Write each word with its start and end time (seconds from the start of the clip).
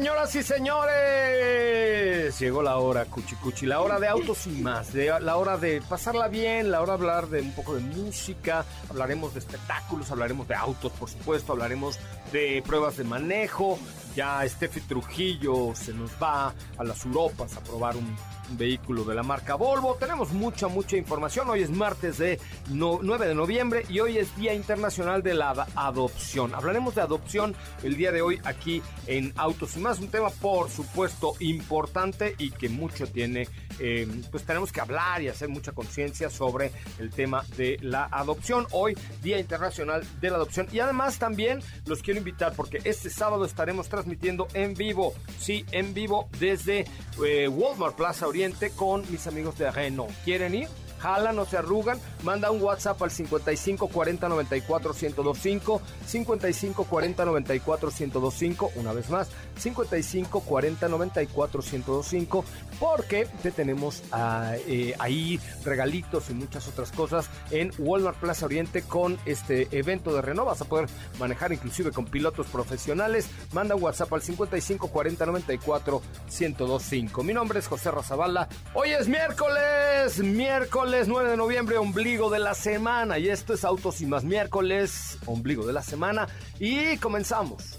Señoras 0.00 0.34
y 0.34 0.42
señores, 0.42 2.38
llegó 2.38 2.62
la 2.62 2.78
hora, 2.78 3.04
cuchi 3.04 3.36
cuchi, 3.36 3.66
la 3.66 3.82
hora 3.82 4.00
de 4.00 4.08
autos 4.08 4.46
y 4.46 4.62
más, 4.62 4.94
la 4.94 5.36
hora 5.36 5.58
de 5.58 5.82
pasarla 5.82 6.28
bien, 6.28 6.70
la 6.70 6.80
hora 6.80 6.96
de 6.96 7.00
hablar 7.00 7.28
de 7.28 7.42
un 7.42 7.52
poco 7.52 7.74
de 7.74 7.82
música, 7.82 8.64
hablaremos 8.88 9.34
de 9.34 9.40
espectáculos, 9.40 10.10
hablaremos 10.10 10.48
de 10.48 10.54
autos, 10.54 10.90
por 10.92 11.10
supuesto, 11.10 11.52
hablaremos 11.52 11.98
de 12.32 12.62
pruebas 12.66 12.96
de 12.96 13.04
manejo. 13.04 13.78
Ya 14.16 14.42
Steffi 14.48 14.80
Trujillo 14.80 15.74
se 15.74 15.92
nos 15.92 16.10
va 16.12 16.54
a 16.78 16.82
las 16.82 17.04
Europas 17.04 17.58
a 17.58 17.60
probar 17.60 17.94
un 17.98 18.16
vehículo 18.56 19.04
de 19.04 19.14
la 19.14 19.22
marca 19.22 19.54
Volvo. 19.54 19.96
Tenemos 19.96 20.32
mucha, 20.32 20.68
mucha 20.68 20.96
información. 20.96 21.48
Hoy 21.48 21.62
es 21.62 21.70
martes 21.70 22.18
de 22.18 22.38
no, 22.70 23.00
9 23.02 23.28
de 23.28 23.34
noviembre 23.34 23.84
y 23.88 24.00
hoy 24.00 24.18
es 24.18 24.34
Día 24.36 24.54
Internacional 24.54 25.22
de 25.22 25.34
la 25.34 25.66
Adopción. 25.74 26.54
Hablaremos 26.54 26.94
de 26.94 27.02
adopción 27.02 27.54
el 27.82 27.96
día 27.96 28.12
de 28.12 28.22
hoy 28.22 28.40
aquí 28.44 28.82
en 29.06 29.32
Autos 29.36 29.76
y 29.76 29.80
más. 29.80 30.00
Un 30.00 30.08
tema, 30.08 30.30
por 30.30 30.70
supuesto, 30.70 31.34
importante 31.40 32.34
y 32.38 32.50
que 32.50 32.68
mucho 32.68 33.06
tiene, 33.06 33.48
eh, 33.78 34.06
pues 34.30 34.44
tenemos 34.44 34.72
que 34.72 34.80
hablar 34.80 35.22
y 35.22 35.28
hacer 35.28 35.48
mucha 35.48 35.72
conciencia 35.72 36.30
sobre 36.30 36.72
el 36.98 37.10
tema 37.10 37.44
de 37.56 37.78
la 37.80 38.04
adopción. 38.04 38.66
Hoy, 38.72 38.96
Día 39.22 39.38
Internacional 39.38 40.04
de 40.20 40.30
la 40.30 40.36
Adopción. 40.36 40.68
Y 40.72 40.80
además 40.80 41.18
también 41.18 41.60
los 41.86 42.02
quiero 42.02 42.18
invitar 42.18 42.52
porque 42.54 42.80
este 42.84 43.10
sábado 43.10 43.44
estaremos 43.44 43.88
transmitiendo 43.88 44.48
en 44.54 44.74
vivo, 44.74 45.14
sí, 45.38 45.64
en 45.72 45.94
vivo 45.94 46.28
desde 46.38 46.84
eh, 47.24 47.48
Walmart 47.48 47.96
Plaza 47.96 48.26
Oriente 48.26 48.39
con 48.70 49.04
mis 49.10 49.26
amigos 49.26 49.58
de 49.58 49.70
Renault. 49.70 50.10
¿Quieren 50.24 50.54
ir? 50.54 50.68
Jalan, 51.00 51.36
no 51.36 51.46
se 51.46 51.56
arrugan, 51.56 51.98
manda 52.22 52.50
un 52.50 52.62
WhatsApp 52.62 53.02
al 53.02 53.10
55 53.10 53.88
40 53.88 54.28
94 54.28 54.92
1025, 54.92 55.80
55 56.06 56.84
40 56.84 57.24
94 57.24 57.90
1025, 57.90 58.72
una 58.76 58.92
vez 58.92 59.08
más, 59.08 59.28
55 59.58 60.40
40 60.40 60.88
94 60.88 61.62
1025, 61.62 62.44
porque 62.78 63.26
te 63.42 63.50
tenemos 63.50 64.02
ah, 64.12 64.54
eh, 64.66 64.94
ahí 64.98 65.40
regalitos 65.64 66.28
y 66.28 66.34
muchas 66.34 66.68
otras 66.68 66.92
cosas 66.92 67.30
en 67.50 67.72
Walmart 67.78 68.18
Plaza 68.18 68.44
Oriente 68.44 68.82
con 68.82 69.18
este 69.24 69.68
evento 69.72 70.14
de 70.14 70.20
Renault. 70.20 70.48
Vas 70.48 70.60
a 70.60 70.66
poder 70.66 70.88
manejar 71.18 71.52
inclusive 71.52 71.92
con 71.92 72.04
pilotos 72.04 72.46
profesionales. 72.48 73.28
Manda 73.52 73.74
un 73.74 73.82
WhatsApp 73.82 74.12
al 74.12 74.22
55 74.22 74.88
40 74.88 75.26
94 75.26 76.02
1025. 76.26 77.22
Mi 77.22 77.32
nombre 77.32 77.58
es 77.58 77.68
José 77.68 77.90
Razabala. 77.90 78.48
Hoy 78.74 78.90
es 78.90 79.08
miércoles, 79.08 80.18
miércoles 80.18 80.89
9 80.90 81.30
de 81.30 81.36
noviembre, 81.36 81.78
ombligo 81.78 82.30
de 82.30 82.40
la 82.40 82.54
semana. 82.54 83.18
Y 83.18 83.28
esto 83.28 83.54
es 83.54 83.64
Autos 83.64 84.00
y 84.00 84.06
más 84.06 84.24
miércoles, 84.24 85.18
ombligo 85.24 85.64
de 85.64 85.72
la 85.72 85.82
semana. 85.82 86.26
Y 86.58 86.96
comenzamos. 86.96 87.78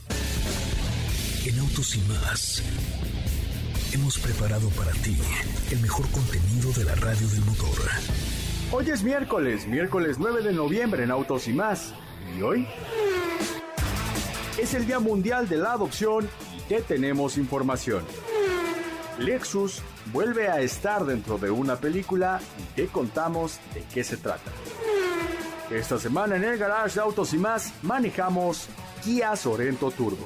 En 1.45 1.59
Autos 1.59 1.95
y 1.95 2.01
más 2.01 2.63
hemos 3.93 4.17
preparado 4.17 4.69
para 4.69 4.91
ti 4.91 5.17
el 5.71 5.79
mejor 5.81 6.09
contenido 6.11 6.71
de 6.71 6.85
la 6.85 6.95
radio 6.95 7.27
del 7.27 7.41
motor. 7.41 7.75
Hoy 8.71 8.89
es 8.89 9.03
miércoles, 9.03 9.67
miércoles 9.67 10.15
9 10.17 10.41
de 10.43 10.53
noviembre 10.53 11.03
en 11.03 11.11
Autos 11.11 11.49
y 11.49 11.53
más. 11.53 11.93
¿Y 12.37 12.41
hoy? 12.41 12.65
Es 14.57 14.73
el 14.73 14.85
Día 14.85 14.99
Mundial 14.99 15.49
de 15.49 15.57
la 15.57 15.73
Adopción 15.73 16.29
y 16.57 16.61
te 16.69 16.81
tenemos 16.81 17.37
información. 17.37 18.03
Lexus 19.21 19.81
vuelve 20.11 20.49
a 20.49 20.61
estar 20.61 21.05
dentro 21.05 21.37
de 21.37 21.51
una 21.51 21.75
película 21.75 22.41
y 22.57 22.63
te 22.75 22.87
contamos 22.87 23.59
de 23.73 23.83
qué 23.93 24.03
se 24.03 24.17
trata. 24.17 24.51
Esta 25.69 25.99
semana 25.99 26.35
en 26.35 26.43
el 26.43 26.57
garage 26.57 26.95
de 26.95 27.01
Autos 27.01 27.33
y 27.33 27.37
más 27.37 27.73
manejamos 27.83 28.67
Kia 29.03 29.35
Sorento 29.35 29.91
Turbo. 29.91 30.25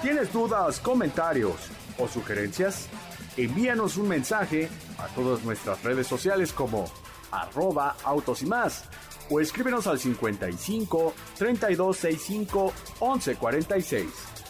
¿Tienes 0.00 0.32
dudas, 0.32 0.80
comentarios 0.80 1.54
o 1.98 2.08
sugerencias? 2.08 2.88
Envíanos 3.36 3.96
un 3.96 4.08
mensaje 4.08 4.68
a 4.98 5.06
todas 5.14 5.44
nuestras 5.44 5.82
redes 5.84 6.06
sociales 6.06 6.52
como 6.52 6.86
arroba 7.30 7.96
autos 8.04 8.42
y 8.42 8.46
más 8.46 8.84
o 9.30 9.40
escríbenos 9.40 9.86
al 9.86 9.98
55 9.98 11.14
3265 11.38 12.72
1146. 13.00 14.41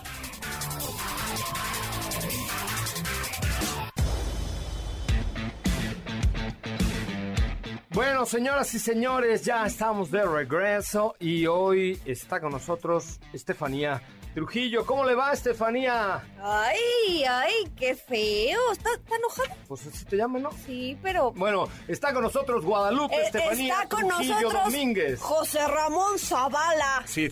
Señoras 8.32 8.72
y 8.72 8.78
señores, 8.78 9.44
ya 9.44 9.66
estamos 9.66 10.10
de 10.10 10.24
regreso 10.24 11.14
y 11.20 11.44
hoy 11.46 12.00
está 12.06 12.40
con 12.40 12.52
nosotros 12.52 13.20
Estefanía 13.34 14.00
Trujillo. 14.32 14.86
¿Cómo 14.86 15.04
le 15.04 15.14
va, 15.14 15.34
Estefanía? 15.34 16.24
Ay, 16.42 17.24
ay, 17.28 17.70
qué 17.76 17.94
feo. 17.94 18.58
¿Está, 18.72 18.88
está 18.94 19.16
enojado? 19.16 19.60
Pues 19.68 19.86
así 19.86 20.06
te 20.06 20.16
llaman, 20.16 20.44
¿no? 20.44 20.50
Sí, 20.64 20.96
pero... 21.02 21.32
Bueno, 21.32 21.68
está 21.86 22.14
con 22.14 22.22
nosotros 22.22 22.64
Guadalupe 22.64 23.14
Eh, 23.16 23.26
Estefanía 23.26 23.74
está 23.82 23.88
con 23.94 24.08
Trujillo 24.08 24.34
nosotros 24.40 24.64
Domínguez. 24.64 25.20
José 25.20 25.68
Ramón 25.68 26.18
Zavala. 26.18 27.02
Sí, 27.04 27.28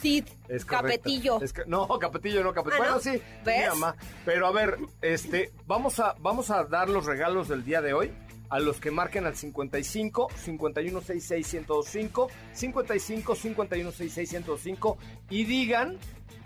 Cid, 0.00 0.24
es. 0.48 0.64
Capetillo. 0.64 1.42
Es 1.42 1.52
no, 1.66 1.86
Capetillo 1.98 2.42
no, 2.42 2.54
Capetillo. 2.54 2.82
Ah, 2.82 2.92
Bueno, 2.92 2.94
¿no? 2.94 3.00
sí, 3.02 3.22
¿Ves? 3.44 3.60
mi 3.74 3.78
mamá. 3.78 3.94
Pero 4.24 4.46
a 4.46 4.52
ver, 4.52 4.78
este, 5.02 5.52
vamos 5.66 6.00
a, 6.00 6.14
vamos 6.18 6.50
a 6.50 6.64
dar 6.64 6.88
los 6.88 7.04
regalos 7.04 7.48
del 7.48 7.62
día 7.62 7.82
de 7.82 7.92
hoy 7.92 8.10
a 8.50 8.58
los 8.60 8.80
que 8.80 8.90
marquen 8.90 9.26
al 9.26 9.36
55 9.36 10.28
5166 10.36 11.54
1025 11.54 12.28
55 12.52 13.34
5166 13.34 14.32
1025 14.32 14.98
y 15.30 15.44
digan 15.44 15.98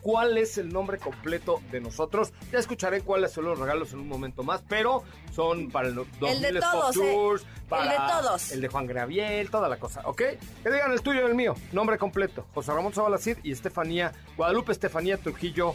cuál 0.02 0.36
es 0.36 0.58
el 0.58 0.70
nombre 0.70 0.98
completo 0.98 1.62
de 1.72 1.80
nosotros. 1.80 2.34
Ya 2.52 2.58
escucharé 2.58 3.00
cuáles 3.00 3.32
son 3.32 3.46
los 3.46 3.58
regalos 3.58 3.94
en 3.94 4.00
un 4.00 4.08
momento 4.08 4.42
más, 4.42 4.62
pero 4.68 5.02
son 5.32 5.70
para 5.70 5.88
el 5.88 5.94
2000 5.94 6.44
El 6.44 6.54
de 6.54 6.60
Pop 6.60 6.70
todos, 6.70 6.96
¿eh? 6.98 7.12
Tours, 7.14 7.42
El 7.42 7.68
para 7.70 7.90
de 7.90 7.96
todos. 8.12 8.52
el 8.52 8.60
de 8.60 8.68
Juan 8.68 8.86
Graviel, 8.86 9.50
toda 9.50 9.66
la 9.70 9.78
cosa, 9.78 10.02
¿ok? 10.04 10.18
Que 10.62 10.70
digan 10.70 10.92
el 10.92 11.00
tuyo 11.00 11.22
y 11.22 11.24
el 11.24 11.34
mío. 11.34 11.54
Nombre 11.72 11.96
completo. 11.96 12.46
José 12.52 12.72
Ramón 12.72 12.92
Zavala 12.92 13.16
Cid 13.16 13.38
y 13.42 13.52
Estefanía, 13.52 14.12
Guadalupe 14.36 14.72
Estefanía 14.72 15.16
Trujillo 15.16 15.74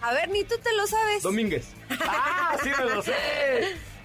A 0.00 0.12
ver, 0.12 0.28
ni 0.30 0.44
tú 0.44 0.54
te 0.62 0.72
lo 0.76 0.86
sabes. 0.86 1.24
Domínguez. 1.24 1.72
¡Ah, 2.06 2.56
sí 2.62 2.70
me 2.78 2.84
lo 2.94 3.02
sé! 3.02 3.12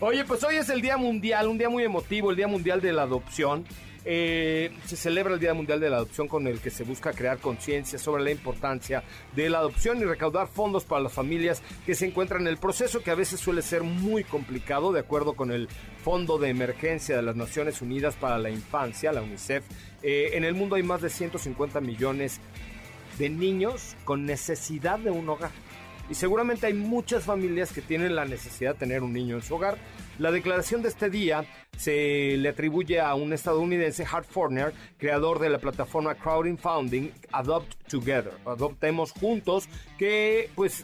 Oye, 0.03 0.25
pues 0.25 0.43
hoy 0.43 0.55
es 0.55 0.67
el 0.69 0.81
Día 0.81 0.97
Mundial, 0.97 1.47
un 1.47 1.59
día 1.59 1.69
muy 1.69 1.83
emotivo, 1.83 2.31
el 2.31 2.35
Día 2.35 2.47
Mundial 2.47 2.81
de 2.81 2.91
la 2.91 3.03
Adopción. 3.03 3.65
Eh, 4.03 4.71
se 4.87 4.95
celebra 4.95 5.35
el 5.35 5.39
Día 5.39 5.53
Mundial 5.53 5.79
de 5.79 5.91
la 5.91 5.97
Adopción 5.97 6.27
con 6.27 6.47
el 6.47 6.59
que 6.59 6.71
se 6.71 6.83
busca 6.83 7.13
crear 7.13 7.37
conciencia 7.37 7.99
sobre 7.99 8.23
la 8.23 8.31
importancia 8.31 9.03
de 9.35 9.47
la 9.47 9.59
adopción 9.59 9.99
y 9.99 10.05
recaudar 10.05 10.47
fondos 10.47 10.85
para 10.85 11.03
las 11.03 11.13
familias 11.13 11.61
que 11.85 11.93
se 11.93 12.07
encuentran 12.07 12.41
en 12.41 12.47
el 12.47 12.57
proceso 12.57 13.03
que 13.03 13.11
a 13.11 13.15
veces 13.15 13.39
suele 13.39 13.61
ser 13.61 13.83
muy 13.83 14.23
complicado 14.23 14.91
de 14.91 15.01
acuerdo 15.01 15.33
con 15.33 15.51
el 15.51 15.69
Fondo 16.03 16.39
de 16.39 16.49
Emergencia 16.49 17.15
de 17.15 17.21
las 17.21 17.35
Naciones 17.35 17.79
Unidas 17.83 18.15
para 18.15 18.39
la 18.39 18.49
Infancia, 18.49 19.13
la 19.13 19.21
UNICEF. 19.21 19.63
Eh, 20.01 20.31
en 20.33 20.45
el 20.45 20.55
mundo 20.55 20.77
hay 20.77 20.83
más 20.83 21.03
de 21.03 21.11
150 21.11 21.79
millones 21.79 22.41
de 23.19 23.29
niños 23.29 23.95
con 24.03 24.25
necesidad 24.25 24.97
de 24.97 25.11
un 25.11 25.29
hogar. 25.29 25.51
Y 26.11 26.15
seguramente 26.15 26.67
hay 26.67 26.73
muchas 26.73 27.23
familias 27.23 27.71
que 27.71 27.81
tienen 27.81 28.15
la 28.15 28.25
necesidad 28.25 28.73
de 28.73 28.79
tener 28.79 29.01
un 29.01 29.13
niño 29.13 29.37
en 29.37 29.41
su 29.41 29.55
hogar. 29.55 29.77
La 30.19 30.29
declaración 30.29 30.81
de 30.81 30.89
este 30.89 31.09
día 31.09 31.45
se 31.77 32.35
le 32.35 32.49
atribuye 32.49 32.99
a 32.99 33.15
un 33.15 33.31
estadounidense, 33.31 34.03
Hart 34.03 34.27
Forner, 34.29 34.73
creador 34.97 35.39
de 35.39 35.49
la 35.49 35.59
plataforma 35.59 36.15
crowdfunding 36.15 37.11
Adopt 37.31 37.87
Together, 37.87 38.33
Adoptemos 38.45 39.13
Juntos, 39.13 39.69
que 39.97 40.49
pues 40.53 40.83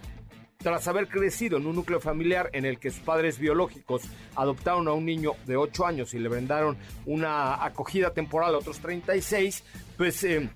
tras 0.60 0.88
haber 0.88 1.10
crecido 1.10 1.58
en 1.58 1.68
un 1.68 1.76
núcleo 1.76 2.00
familiar 2.00 2.50
en 2.54 2.64
el 2.64 2.80
que 2.80 2.90
sus 2.90 3.02
padres 3.02 3.38
biológicos 3.38 4.04
adoptaron 4.34 4.88
a 4.88 4.94
un 4.94 5.04
niño 5.04 5.34
de 5.46 5.58
8 5.58 5.86
años 5.86 6.14
y 6.14 6.20
le 6.20 6.30
brindaron 6.30 6.78
una 7.06 7.66
acogida 7.66 8.14
temporal 8.14 8.56
a 8.56 8.60
otros 8.60 8.80
36, 8.80 9.62
pues 9.98 10.24
eh, 10.24 10.50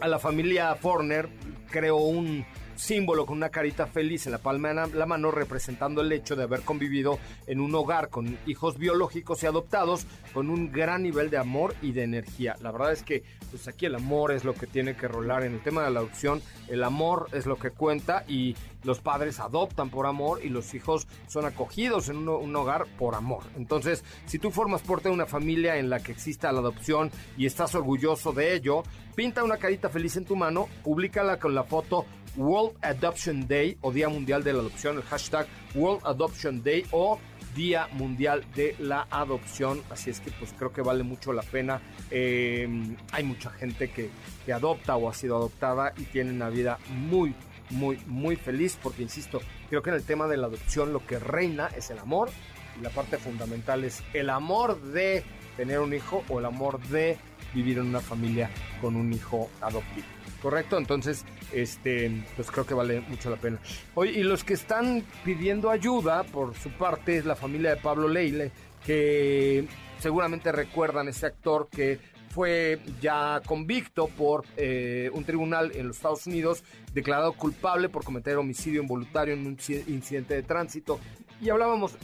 a 0.00 0.08
la 0.08 0.18
familia 0.18 0.74
Forner 0.76 1.28
creó 1.70 1.96
un 1.96 2.46
símbolo 2.78 3.26
con 3.26 3.38
una 3.38 3.50
carita 3.50 3.86
feliz 3.86 4.26
en 4.26 4.32
la 4.32 4.38
palma 4.38 4.68
de 4.68 4.96
la 4.96 5.06
mano 5.06 5.30
representando 5.30 6.00
el 6.00 6.12
hecho 6.12 6.36
de 6.36 6.44
haber 6.44 6.62
convivido 6.62 7.18
en 7.46 7.60
un 7.60 7.74
hogar 7.74 8.08
con 8.08 8.38
hijos 8.46 8.78
biológicos 8.78 9.42
y 9.42 9.46
adoptados 9.46 10.06
con 10.32 10.48
un 10.48 10.70
gran 10.70 11.02
nivel 11.02 11.28
de 11.28 11.38
amor 11.38 11.74
y 11.82 11.92
de 11.92 12.04
energía. 12.04 12.56
La 12.60 12.70
verdad 12.70 12.92
es 12.92 13.02
que 13.02 13.24
pues 13.50 13.66
aquí 13.66 13.86
el 13.86 13.96
amor 13.96 14.32
es 14.32 14.44
lo 14.44 14.54
que 14.54 14.66
tiene 14.66 14.94
que 14.94 15.08
rolar 15.08 15.42
en 15.42 15.54
el 15.54 15.62
tema 15.62 15.82
de 15.82 15.90
la 15.90 16.00
adopción, 16.00 16.40
el 16.68 16.84
amor 16.84 17.28
es 17.32 17.46
lo 17.46 17.56
que 17.56 17.70
cuenta 17.70 18.24
y 18.28 18.54
los 18.84 19.00
padres 19.00 19.40
adoptan 19.40 19.90
por 19.90 20.06
amor 20.06 20.40
y 20.44 20.48
los 20.48 20.72
hijos 20.74 21.08
son 21.26 21.46
acogidos 21.46 22.08
en 22.08 22.28
un, 22.28 22.56
hogar 22.56 22.86
por 22.98 23.14
amor. 23.14 23.42
Entonces, 23.56 24.04
si 24.26 24.38
tú 24.38 24.50
formas 24.50 24.82
parte 24.82 25.08
de 25.08 25.14
una 25.14 25.26
familia 25.26 25.78
en 25.78 25.90
la 25.90 26.00
que 26.00 26.12
exista 26.12 26.52
la 26.52 26.60
adopción 26.60 27.10
y 27.36 27.46
estás 27.46 27.74
orgulloso 27.74 28.32
de 28.32 28.54
ello, 28.54 28.82
pinta 29.14 29.42
una 29.42 29.56
carita 29.56 29.88
feliz 29.88 30.16
en 30.16 30.24
tu 30.24 30.36
mano, 30.36 30.68
públicala 30.84 31.38
con 31.38 31.54
la 31.54 31.64
foto 31.64 32.06
World 32.38 32.76
Adoption 32.82 33.46
Day 33.46 33.76
o 33.82 33.92
Día 33.92 34.08
Mundial 34.08 34.42
de 34.44 34.52
la 34.52 34.60
Adopción, 34.60 34.96
el 34.96 35.02
hashtag 35.02 35.46
World 35.74 36.00
Adoption 36.04 36.62
Day 36.62 36.86
o 36.92 37.18
Día 37.54 37.88
Mundial 37.92 38.44
de 38.54 38.76
la 38.78 39.06
Adopción. 39.10 39.82
Así 39.90 40.10
es 40.10 40.20
que 40.20 40.30
pues 40.30 40.54
creo 40.56 40.72
que 40.72 40.80
vale 40.80 41.02
mucho 41.02 41.32
la 41.32 41.42
pena. 41.42 41.82
Em, 42.10 42.96
hay 43.12 43.24
mucha 43.24 43.50
gente 43.50 43.90
que, 43.90 44.10
que 44.46 44.52
adopta 44.52 44.96
o 44.96 45.10
ha 45.10 45.14
sido 45.14 45.36
adoptada 45.36 45.92
y 45.96 46.04
tiene 46.04 46.30
una 46.30 46.48
vida 46.48 46.78
muy, 46.88 47.34
muy, 47.70 47.98
muy 48.06 48.36
feliz 48.36 48.78
porque, 48.80 49.02
insisto, 49.02 49.40
creo 49.68 49.82
que 49.82 49.90
en 49.90 49.96
el 49.96 50.04
tema 50.04 50.28
de 50.28 50.36
la 50.36 50.46
adopción 50.46 50.92
lo 50.92 51.04
que 51.04 51.18
reina 51.18 51.68
es 51.76 51.90
el 51.90 51.98
amor 51.98 52.30
y 52.78 52.82
la 52.82 52.90
parte 52.90 53.18
fundamental 53.18 53.82
es 53.82 54.02
el 54.14 54.30
amor 54.30 54.80
de 54.80 55.24
tener 55.56 55.80
un 55.80 55.92
hijo 55.92 56.22
o 56.28 56.38
el 56.38 56.44
amor 56.44 56.80
de 56.88 57.18
vivir 57.52 57.78
en 57.78 57.86
una 57.86 58.00
familia 58.00 58.48
con 58.80 58.94
un 58.94 59.12
hijo 59.12 59.50
adoptivo. 59.60 60.17
¿Correcto? 60.42 60.78
Entonces, 60.78 61.24
este, 61.52 62.24
pues 62.36 62.50
creo 62.50 62.64
que 62.64 62.74
vale 62.74 63.00
mucho 63.00 63.28
la 63.28 63.36
pena. 63.36 63.58
Hoy, 63.94 64.10
y 64.10 64.22
los 64.22 64.44
que 64.44 64.54
están 64.54 65.02
pidiendo 65.24 65.70
ayuda, 65.70 66.22
por 66.22 66.56
su 66.56 66.70
parte, 66.70 67.16
es 67.16 67.24
la 67.24 67.34
familia 67.34 67.74
de 67.74 67.80
Pablo 67.80 68.06
Leile, 68.06 68.52
que 68.84 69.66
seguramente 69.98 70.52
recuerdan 70.52 71.08
ese 71.08 71.26
actor 71.26 71.68
que 71.70 71.98
fue 72.30 72.78
ya 73.00 73.42
convicto 73.44 74.06
por 74.06 74.44
eh, 74.56 75.10
un 75.12 75.24
tribunal 75.24 75.72
en 75.74 75.88
los 75.88 75.96
Estados 75.96 76.26
Unidos, 76.26 76.62
declarado 76.94 77.32
culpable 77.32 77.88
por 77.88 78.04
cometer 78.04 78.36
homicidio 78.36 78.82
involuntario 78.82 79.34
en 79.34 79.40
un 79.40 79.58
incidente 79.88 80.34
de 80.34 80.42
tránsito. 80.42 81.00
Y 81.40 81.50
hablábamos, 81.50 81.96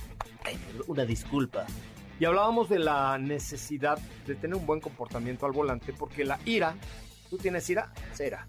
una 0.86 1.04
disculpa, 1.04 1.66
y 2.18 2.24
hablábamos 2.24 2.68
de 2.70 2.78
la 2.78 3.18
necesidad 3.18 3.98
de 4.26 4.34
tener 4.34 4.56
un 4.56 4.64
buen 4.64 4.80
comportamiento 4.80 5.44
al 5.44 5.52
volante, 5.52 5.92
porque 5.92 6.24
la 6.24 6.38
ira, 6.46 6.74
¿tú 7.30 7.38
tienes 7.38 7.68
ira? 7.70 7.92
Cera. 8.14 8.46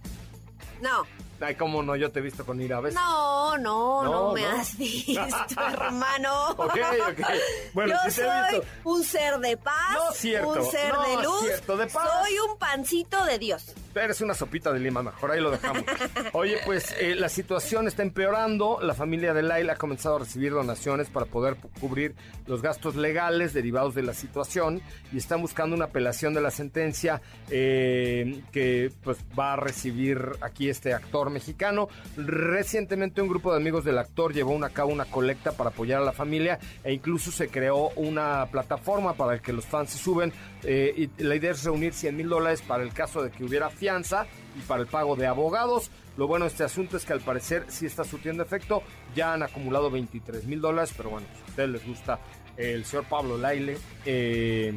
No. 0.82 1.06
Ay, 1.40 1.56
cómo 1.56 1.84
no, 1.84 1.96
yo 1.96 2.12
te 2.12 2.20
he 2.20 2.22
visto 2.22 2.46
con 2.46 2.62
ira 2.62 2.78
a 2.78 2.82
veces. 2.82 3.00
No, 3.00 3.58
no, 3.58 4.04
no, 4.04 4.34
me 4.34 4.46
has 4.46 4.78
visto, 4.78 5.22
hermano. 5.72 6.50
ok, 6.52 6.78
ok. 7.12 7.28
Bueno, 7.74 7.96
yo 8.06 8.12
soy 8.12 8.62
un 8.84 9.04
ser 9.04 9.38
de 9.40 9.58
paz, 9.58 9.94
no 9.94 10.12
cierto, 10.14 10.50
un 10.50 10.66
ser 10.66 10.94
de 10.94 11.24
luz. 11.24 11.42
Cierto, 11.42 11.78
de 11.78 11.88
paz. 11.88 12.10
Soy 12.24 12.40
un 12.40 12.58
pancito 12.58 13.24
de 13.26 13.38
Dios. 13.40 13.74
Eres 13.96 14.22
una 14.22 14.36
sopita 14.36 14.72
de 14.72 14.80
lima, 14.80 15.02
mejor 15.02 15.32
ahí 15.32 15.42
lo 15.42 15.50
dejamos. 15.50 15.84
Oye, 16.34 16.60
pues 16.66 16.94
eh, 17.00 17.16
la 17.16 17.30
situación 17.30 17.88
está 17.88 18.04
empeorando. 18.04 18.80
La 18.82 18.94
familia 18.94 19.34
de 19.34 19.42
Laila 19.42 19.74
ha 19.74 19.76
comenzado 19.76 20.18
a 20.18 20.20
recibir 20.20 20.52
donaciones 20.52 21.10
para 21.10 21.26
poder 21.26 21.58
cubrir 21.80 22.16
los 22.46 22.62
gastos 22.62 22.96
legales 22.96 23.54
derivados 23.54 23.96
de 23.96 24.04
la 24.04 24.14
situación 24.14 24.82
y 25.12 25.18
están 25.18 25.42
buscando 25.42 25.76
una 25.76 25.86
apelación 25.86 26.34
de 26.36 26.42
la 26.42 26.52
sentencia 26.52 27.22
eh, 27.50 28.44
que 28.52 28.92
pues 29.04 29.18
va 29.38 29.54
a 29.54 29.56
recibir 29.56 30.32
aquí 30.42 30.70
este 30.70 30.94
actor 30.94 31.27
mexicano. 31.30 31.90
Recientemente 32.16 33.22
un 33.22 33.28
grupo 33.28 33.52
de 33.52 33.58
amigos 33.58 33.84
del 33.86 33.98
actor 33.98 34.34
llevó 34.34 34.58
a 34.64 34.70
cabo 34.70 34.92
una 34.92 35.06
colecta 35.06 35.52
para 35.52 35.70
apoyar 35.70 36.02
a 36.02 36.06
la 36.06 36.14
familia 36.14 36.60
e 36.84 36.94
incluso 36.94 37.32
se 37.32 37.50
creó 37.50 37.90
una 37.96 38.48
plataforma 38.52 39.14
para 39.14 39.40
que 39.40 39.54
los 39.54 39.66
fans 39.66 39.92
se 39.92 39.98
suben 39.98 40.34
eh, 40.64 41.10
y 41.18 41.24
la 41.24 41.36
idea 41.36 41.52
es 41.52 41.64
reunir 41.64 41.94
100 41.94 42.16
mil 42.16 42.30
dólares 42.30 42.62
para 42.62 42.84
el 42.84 42.94
caso 42.94 43.22
de 43.22 43.32
que 43.32 43.44
hubiera 43.44 43.70
fianza 43.70 44.26
y 44.58 44.62
para 44.62 44.82
el 44.82 44.88
pago 44.88 45.16
de 45.16 45.28
abogados. 45.28 45.92
Lo 46.18 46.28
bueno 46.28 46.46
de 46.46 46.52
este 46.52 46.64
asunto 46.64 46.98
es 46.98 47.06
que 47.06 47.14
al 47.14 47.22
parecer 47.22 47.66
sí 47.68 47.86
está 47.86 48.04
surtiendo 48.04 48.42
efecto. 48.42 48.82
Ya 49.16 49.34
han 49.34 49.44
acumulado 49.44 49.92
23 49.92 50.46
mil 50.46 50.60
dólares, 50.60 50.94
pero 50.98 51.12
bueno, 51.12 51.28
si 51.36 51.42
a 51.42 51.46
ustedes 51.46 51.70
les 51.70 51.86
gusta 51.86 52.20
el 52.58 52.86
señor 52.86 53.06
Pablo 53.06 53.38
Laile, 53.38 53.78
eh, 54.06 54.74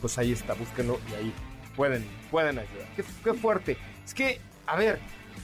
pues 0.00 0.18
ahí 0.18 0.32
está, 0.32 0.52
búsquenlo 0.52 1.00
y 1.10 1.14
ahí 1.14 1.32
pueden, 1.76 2.04
pueden 2.30 2.58
ayudar. 2.58 2.86
Qué, 2.94 3.04
qué 3.24 3.34
fuerte. 3.34 3.76
Es 4.04 4.12
que, 4.12 4.38
a 4.66 4.76
ver, 4.76 4.98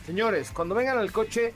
señores, 0.08 0.50
cuando 0.52 0.74
vengan 0.74 0.96
al 0.96 1.12
coche, 1.12 1.52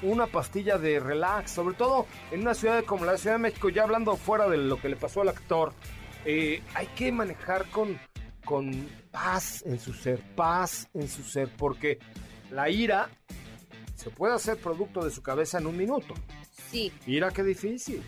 una 0.00 0.28
pastilla 0.28 0.78
de 0.78 1.00
relax, 1.00 1.50
sobre 1.50 1.74
todo 1.74 2.06
en 2.30 2.42
una 2.42 2.54
ciudad 2.54 2.84
como 2.84 3.04
la 3.04 3.18
Ciudad 3.18 3.34
de 3.34 3.42
México, 3.42 3.68
ya 3.68 3.82
hablando 3.82 4.16
fuera 4.16 4.48
de 4.48 4.58
lo 4.58 4.80
que 4.80 4.88
le 4.88 4.94
pasó 4.94 5.22
al 5.22 5.28
actor, 5.28 5.72
eh, 6.24 6.62
hay 6.72 6.86
que 6.94 7.10
manejar 7.10 7.68
con, 7.70 7.98
con 8.44 8.88
paz 9.10 9.64
en 9.66 9.80
su 9.80 9.92
ser, 9.92 10.20
paz 10.36 10.88
en 10.94 11.08
su 11.08 11.24
ser, 11.24 11.50
porque 11.58 11.98
la 12.52 12.70
ira 12.70 13.10
se 13.96 14.10
puede 14.10 14.34
hacer 14.34 14.56
producto 14.58 15.04
de 15.04 15.10
su 15.10 15.20
cabeza 15.20 15.58
en 15.58 15.66
un 15.66 15.76
minuto. 15.76 16.14
Sí. 16.70 16.92
Mira 17.08 17.32
qué 17.32 17.42
difícil. 17.42 18.04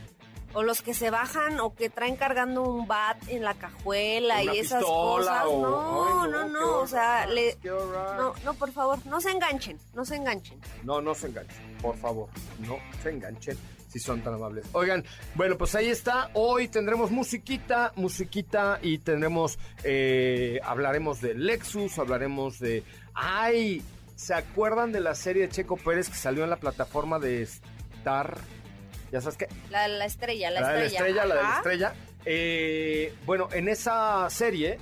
O 0.55 0.63
los 0.63 0.83
que 0.83 0.95
se 0.95 1.11
bajan 1.11 1.61
o 1.61 1.75
que 1.75 1.91
traen 1.91 2.17
cargando 2.17 2.63
un 2.63 2.87
bat 2.87 3.19
en 3.29 3.43
la 3.43 3.55
cajuela 3.55 4.43
y 4.43 4.59
esas 4.59 4.83
cosas. 4.83 5.45
no, 5.45 6.27
no, 6.27 6.49
no, 6.49 6.79
o 6.79 6.87
sea, 6.87 7.27
le... 7.27 7.59
no, 7.65 8.33
no, 8.45 8.55
por 8.55 8.73
favor, 8.73 8.99
no 9.07 9.21
se 9.21 9.31
enganchen, 9.31 9.79
no 9.95 10.05
se 10.05 10.17
enganchen. 10.17 10.61
No, 10.85 11.01
no 11.01 11.15
se 11.15 11.27
enganchen, 11.27 11.77
por 11.83 11.97
favor, 11.97 12.29
no 12.61 12.79
se 13.03 13.11
enganchen 13.11 13.59
si 13.95 14.01
son 14.01 14.23
tan 14.23 14.35
amables. 14.35 14.67
Oigan, 14.73 15.05
bueno, 15.37 15.57
pues 15.57 15.77
ahí 15.77 15.89
está. 15.89 16.29
Hoy 16.35 16.67
tendremos 16.67 17.13
musiquita, 17.13 17.93
musiquita 17.95 18.81
y 18.83 18.99
tendremos, 18.99 19.57
eh, 19.85 20.59
hablaremos 20.65 21.21
de 21.21 21.35
Lexus, 21.35 21.97
hablaremos 22.01 22.59
de... 22.59 22.83
¡Ay! 23.15 23.85
¿Se 24.17 24.35
acuerdan 24.35 24.91
de 24.91 24.99
la 24.99 25.15
serie 25.15 25.43
de 25.43 25.49
Checo 25.49 25.77
Pérez 25.77 26.09
que 26.09 26.17
salió 26.17 26.43
en 26.43 26.51
la 26.51 26.57
plataforma 26.57 27.21
de 27.21 27.43
Star? 27.43 28.37
¿Ya 29.15 29.21
sabes 29.21 29.37
qué? 29.37 29.49
La, 29.71 29.87
la 29.87 30.07
estrella, 30.07 30.51
la, 30.51 30.61
la 30.61 30.85
estrella. 30.85 31.05
De 31.05 31.15
la 31.15 31.23
estrella, 31.23 31.25
la 31.25 31.35
de 31.37 31.43
la 31.43 31.57
estrella. 31.57 31.95
Eh, 32.25 33.15
bueno, 33.25 33.49
en 33.53 33.69
esa 33.69 34.29
serie 34.29 34.81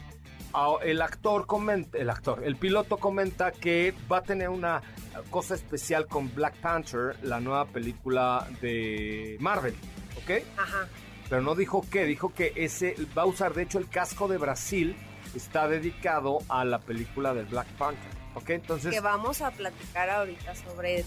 el 0.82 1.02
actor 1.02 1.46
comenta, 1.46 1.98
el 1.98 2.08
actor, 2.08 2.42
el 2.42 2.56
piloto 2.56 2.96
comenta 2.96 3.52
que 3.52 3.92
va 4.10 4.18
a 4.18 4.22
tener 4.22 4.48
una 4.48 4.80
cosa 5.28 5.54
especial 5.54 6.06
con 6.06 6.34
Black 6.34 6.54
Panther, 6.62 7.16
la 7.22 7.40
nueva 7.40 7.66
película 7.66 8.48
de 8.62 9.36
Marvel, 9.38 9.74
¿ok? 10.16 10.42
Ajá. 10.56 10.88
Pero 11.28 11.42
no 11.42 11.54
dijo 11.54 11.84
qué, 11.90 12.06
dijo 12.06 12.32
que 12.32 12.54
ese 12.56 12.96
va 13.16 13.22
a 13.22 13.26
usar, 13.26 13.52
de 13.52 13.64
hecho, 13.64 13.78
el 13.78 13.90
casco 13.90 14.28
de 14.28 14.38
Brasil 14.38 14.96
está 15.36 15.68
dedicado 15.68 16.38
a 16.48 16.64
la 16.64 16.78
película 16.78 17.34
de 17.34 17.42
Black 17.44 17.68
Panther, 17.76 18.10
¿ok? 18.34 18.48
Entonces... 18.48 18.94
Que 18.94 19.00
vamos 19.00 19.42
a 19.42 19.50
platicar 19.50 20.08
ahorita 20.08 20.54
sobre 20.54 21.04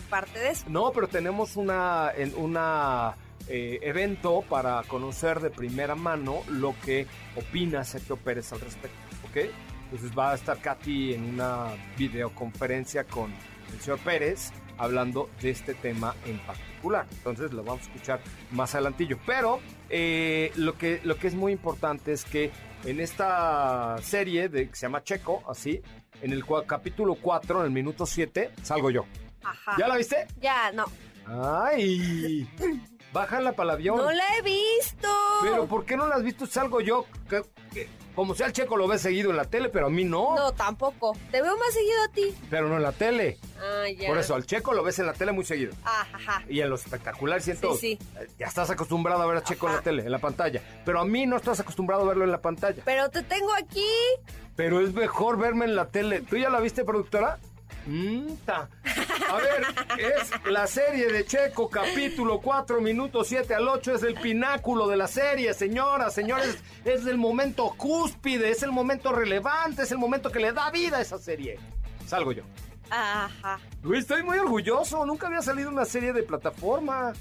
parte 0.00 0.38
de 0.38 0.50
eso. 0.50 0.64
No, 0.68 0.92
pero 0.92 1.08
tenemos 1.08 1.56
una, 1.56 2.12
una 2.36 3.14
eh, 3.48 3.78
evento 3.82 4.42
para 4.48 4.82
conocer 4.84 5.40
de 5.40 5.50
primera 5.50 5.94
mano 5.94 6.42
lo 6.48 6.74
que 6.84 7.06
opina 7.36 7.84
Sergio 7.84 8.16
Pérez 8.16 8.52
al 8.52 8.60
respecto, 8.60 8.98
¿ok? 9.28 9.50
Entonces 9.84 10.16
va 10.16 10.32
a 10.32 10.34
estar 10.34 10.58
Katy 10.58 11.14
en 11.14 11.24
una 11.24 11.68
videoconferencia 11.96 13.04
con 13.04 13.32
el 13.72 13.80
señor 13.80 13.98
Pérez 14.00 14.52
hablando 14.76 15.30
de 15.40 15.50
este 15.50 15.74
tema 15.74 16.14
en 16.26 16.38
particular. 16.40 17.06
Entonces 17.10 17.52
lo 17.52 17.62
vamos 17.64 17.82
a 17.82 17.90
escuchar 17.90 18.20
más 18.50 18.74
adelantillo. 18.74 19.18
Pero 19.26 19.60
eh, 19.88 20.52
lo, 20.56 20.76
que, 20.76 21.00
lo 21.04 21.16
que 21.16 21.28
es 21.28 21.34
muy 21.34 21.52
importante 21.52 22.12
es 22.12 22.24
que 22.24 22.50
en 22.84 23.00
esta 23.00 23.96
serie 24.02 24.48
de, 24.48 24.68
que 24.68 24.76
se 24.76 24.82
llama 24.82 25.02
Checo, 25.02 25.42
así, 25.48 25.80
en 26.22 26.32
el 26.32 26.44
capítulo 26.66 27.14
4, 27.14 27.60
en 27.60 27.66
el 27.66 27.72
minuto 27.72 28.06
7, 28.06 28.50
salgo 28.62 28.90
yo. 28.90 29.04
Ajá. 29.50 29.76
¿Ya 29.78 29.88
la 29.88 29.96
viste? 29.96 30.26
Ya, 30.40 30.72
no. 30.72 30.84
¡Ay! 31.26 32.48
Bájala 33.12 33.52
para 33.52 33.70
el 33.70 33.76
avión. 33.76 33.96
No 33.96 34.10
la 34.10 34.24
he 34.38 34.42
visto. 34.42 35.08
Pero 35.42 35.66
¿por 35.66 35.84
qué 35.84 35.96
no 35.96 36.06
la 36.06 36.16
has 36.16 36.22
visto? 36.22 36.46
Salgo 36.46 36.80
yo. 36.80 37.06
como 38.14 38.34
sea 38.34 38.48
el 38.48 38.52
checo 38.52 38.76
lo 38.76 38.86
ve 38.86 38.98
seguido 38.98 39.30
en 39.30 39.36
la 39.36 39.44
tele, 39.44 39.70
pero 39.70 39.86
a 39.86 39.90
mí 39.90 40.04
no. 40.04 40.34
No, 40.36 40.52
tampoco. 40.52 41.16
Te 41.30 41.40
veo 41.40 41.56
más 41.56 41.72
seguido 41.72 42.02
a 42.04 42.08
ti. 42.08 42.34
Pero 42.50 42.68
no 42.68 42.76
en 42.76 42.82
la 42.82 42.92
tele. 42.92 43.38
Ah, 43.58 43.88
ya. 43.88 44.08
Por 44.08 44.18
eso, 44.18 44.34
al 44.34 44.44
checo 44.44 44.74
lo 44.74 44.82
ves 44.82 44.98
en 44.98 45.06
la 45.06 45.14
tele 45.14 45.32
muy 45.32 45.44
seguido. 45.44 45.72
Ajá. 45.84 46.42
Y 46.48 46.60
en 46.60 46.68
lo 46.68 46.76
espectacular 46.76 47.40
siento. 47.40 47.74
Sí, 47.76 47.98
sí. 47.98 48.26
Ya 48.38 48.46
estás 48.46 48.68
acostumbrado 48.70 49.22
a 49.22 49.26
ver 49.26 49.38
a 49.38 49.42
Checo 49.42 49.68
en 49.68 49.76
la 49.76 49.80
tele, 49.80 50.02
en 50.02 50.12
la 50.12 50.18
pantalla. 50.18 50.62
Pero 50.84 51.00
a 51.00 51.04
mí 51.04 51.26
no 51.26 51.36
estás 51.36 51.60
acostumbrado 51.60 52.02
a 52.02 52.06
verlo 52.08 52.24
en 52.24 52.32
la 52.32 52.42
pantalla. 52.42 52.82
Pero 52.84 53.08
te 53.08 53.22
tengo 53.22 53.52
aquí. 53.54 53.86
Pero 54.54 54.80
es 54.80 54.92
mejor 54.92 55.38
verme 55.38 55.64
en 55.64 55.76
la 55.76 55.86
tele. 55.86 56.20
¿Tú 56.20 56.36
ya 56.36 56.50
la 56.50 56.60
viste, 56.60 56.84
productora? 56.84 57.38
Mm, 57.86 58.32
a 58.48 59.36
ver, 59.36 59.66
es 59.98 60.30
la 60.44 60.66
serie 60.66 61.06
de 61.10 61.24
Checo, 61.24 61.70
capítulo 61.70 62.40
4, 62.40 62.80
minutos 62.80 63.28
7 63.28 63.54
al 63.54 63.66
8, 63.66 63.94
es 63.94 64.02
el 64.02 64.14
pináculo 64.14 64.88
de 64.88 64.96
la 64.96 65.08
serie, 65.08 65.54
señoras, 65.54 66.12
señores, 66.12 66.58
es 66.84 67.06
el 67.06 67.16
momento 67.16 67.72
cúspide, 67.76 68.50
es 68.50 68.62
el 68.62 68.72
momento 68.72 69.12
relevante, 69.12 69.82
es 69.82 69.92
el 69.92 69.98
momento 69.98 70.30
que 70.30 70.38
le 70.38 70.52
da 70.52 70.70
vida 70.70 70.98
a 70.98 71.00
esa 71.00 71.18
serie. 71.18 71.58
Salgo 72.06 72.32
yo. 72.32 72.42
Ajá. 72.90 73.58
Luis, 73.82 74.00
estoy 74.00 74.22
muy 74.22 74.38
orgulloso. 74.38 75.04
Nunca 75.04 75.26
había 75.26 75.42
salido 75.42 75.70
una 75.70 75.84
serie 75.84 76.12
de 76.12 76.22
plataforma. 76.22 77.12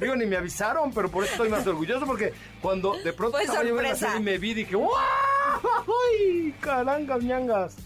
Digo, 0.00 0.14
ni 0.16 0.26
me 0.26 0.36
avisaron, 0.36 0.92
pero 0.92 1.10
por 1.10 1.24
eso 1.24 1.32
estoy 1.32 1.48
más 1.48 1.66
orgulloso 1.66 2.06
porque 2.06 2.32
cuando 2.62 2.96
de 3.02 3.12
pronto 3.12 3.38
Fue 3.38 3.44
estaba 3.44 3.64
yo 3.64 3.76
en 3.76 3.82
la 3.82 3.96
serie 3.96 4.16
y 4.18 4.22
me 4.22 4.38
vi, 4.38 4.54
dije, 4.54 4.76
¡wow! 4.76 4.90
¡Ay, 6.20 6.54
carangas, 6.60 7.22
ñangas! 7.22 7.76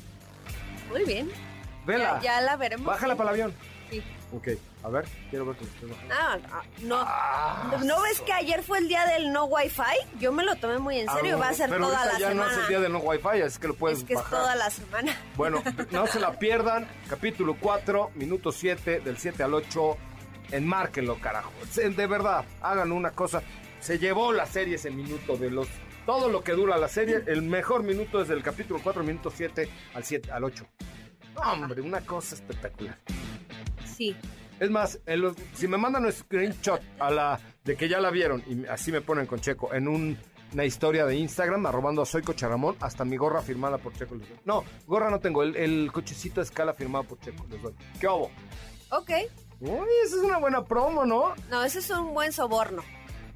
Muy 0.90 1.04
bien. 1.04 1.47
Vela. 1.88 2.20
Ya, 2.20 2.34
ya 2.36 2.40
la 2.42 2.56
veremos. 2.56 2.86
Bájala 2.86 3.16
para 3.16 3.30
el 3.30 3.34
avión. 3.34 3.54
Sí. 3.90 4.02
Ok, 4.30 4.48
a 4.84 4.88
ver, 4.90 5.06
quiero 5.30 5.46
ver 5.46 5.56
cómo 5.56 5.94
bajando. 5.94 6.14
Ah, 6.14 6.62
no. 6.82 6.96
Ah, 7.00 7.78
¿No 7.82 8.02
ves 8.02 8.20
que 8.20 8.32
ayer 8.34 8.62
fue 8.62 8.76
el 8.78 8.86
día 8.86 9.06
del 9.06 9.32
no 9.32 9.46
wifi? 9.46 9.82
Yo 10.20 10.30
me 10.32 10.44
lo 10.44 10.54
tomé 10.56 10.78
muy 10.78 10.98
en 10.98 11.08
serio. 11.08 11.36
Ah, 11.36 11.40
Va 11.40 11.48
a 11.48 11.54
ser 11.54 11.70
pero 11.70 11.86
toda 11.86 12.04
la 12.04 12.12
ya 12.18 12.28
semana. 12.28 12.44
no 12.44 12.50
es 12.50 12.58
el 12.58 12.68
día 12.68 12.80
de 12.80 12.88
no 12.90 12.98
wifi, 12.98 13.38
es 13.42 13.58
que 13.58 13.68
lo 13.68 13.74
puedes 13.74 14.00
es 14.00 14.04
que 14.04 14.12
es 14.12 14.18
bajar. 14.18 14.38
toda 14.38 14.54
la 14.56 14.68
semana. 14.68 15.16
Bueno, 15.34 15.62
no 15.90 16.06
se 16.06 16.20
la 16.20 16.38
pierdan. 16.38 16.86
Capítulo 17.08 17.56
4, 17.58 18.10
minuto 18.16 18.52
7, 18.52 19.00
del 19.00 19.16
7 19.16 19.42
al 19.42 19.54
8. 19.54 19.96
Enmárquenlo, 20.50 21.18
carajo. 21.18 21.50
De 21.74 22.06
verdad, 22.06 22.44
hagan 22.60 22.92
una 22.92 23.12
cosa. 23.12 23.42
Se 23.80 23.98
llevó 23.98 24.32
la 24.34 24.44
serie 24.44 24.74
ese 24.76 24.90
minuto 24.90 25.38
de 25.38 25.50
los. 25.50 25.68
Todo 26.04 26.28
lo 26.28 26.42
que 26.42 26.52
dura 26.52 26.76
la 26.76 26.88
serie, 26.88 27.22
el 27.26 27.42
mejor 27.42 27.82
minuto 27.82 28.20
es 28.20 28.28
del 28.28 28.42
capítulo 28.42 28.80
4, 28.82 29.02
minuto 29.04 29.30
7 29.34 29.68
al 29.94 30.04
7 30.04 30.30
al 30.32 30.44
8. 30.44 30.66
Hombre, 31.44 31.80
una 31.80 32.00
cosa 32.00 32.34
espectacular. 32.34 32.98
Sí. 33.84 34.14
Es 34.60 34.70
más, 34.70 34.98
en 35.06 35.20
los- 35.20 35.36
si 35.54 35.68
me 35.68 35.76
mandan 35.76 36.04
un 36.04 36.12
screenshot 36.12 36.80
a 36.98 37.10
la 37.10 37.40
de 37.64 37.76
que 37.76 37.88
ya 37.88 38.00
la 38.00 38.10
vieron 38.10 38.42
y 38.46 38.66
así 38.66 38.90
me 38.90 39.00
ponen 39.00 39.26
con 39.26 39.40
Checo 39.40 39.72
en 39.72 39.86
un- 39.88 40.18
una 40.52 40.64
historia 40.64 41.04
de 41.04 41.14
Instagram 41.16 41.66
arrobando 41.66 42.02
a 42.02 42.06
Soy 42.06 42.22
Cocharamón, 42.22 42.76
hasta 42.80 43.04
mi 43.04 43.16
gorra 43.16 43.42
firmada 43.42 43.78
por 43.78 43.92
Checo 43.92 44.14
les 44.14 44.28
doy. 44.28 44.38
No, 44.44 44.64
gorra 44.86 45.10
no 45.10 45.20
tengo, 45.20 45.42
el, 45.42 45.54
el 45.56 45.92
cochecito 45.92 46.40
de 46.40 46.44
escala 46.46 46.72
firmado 46.74 47.04
por 47.04 47.20
Checo 47.20 47.46
les 47.50 47.60
doy. 47.62 47.74
¿Qué 48.00 48.06
hago? 48.06 48.30
Ok. 48.90 49.10
Uy, 49.60 49.88
esa 50.04 50.16
es 50.16 50.22
una 50.22 50.38
buena 50.38 50.64
promo, 50.64 51.04
¿no? 51.04 51.34
No, 51.50 51.62
ese 51.64 51.80
es 51.80 51.90
un 51.90 52.14
buen 52.14 52.32
soborno. 52.32 52.82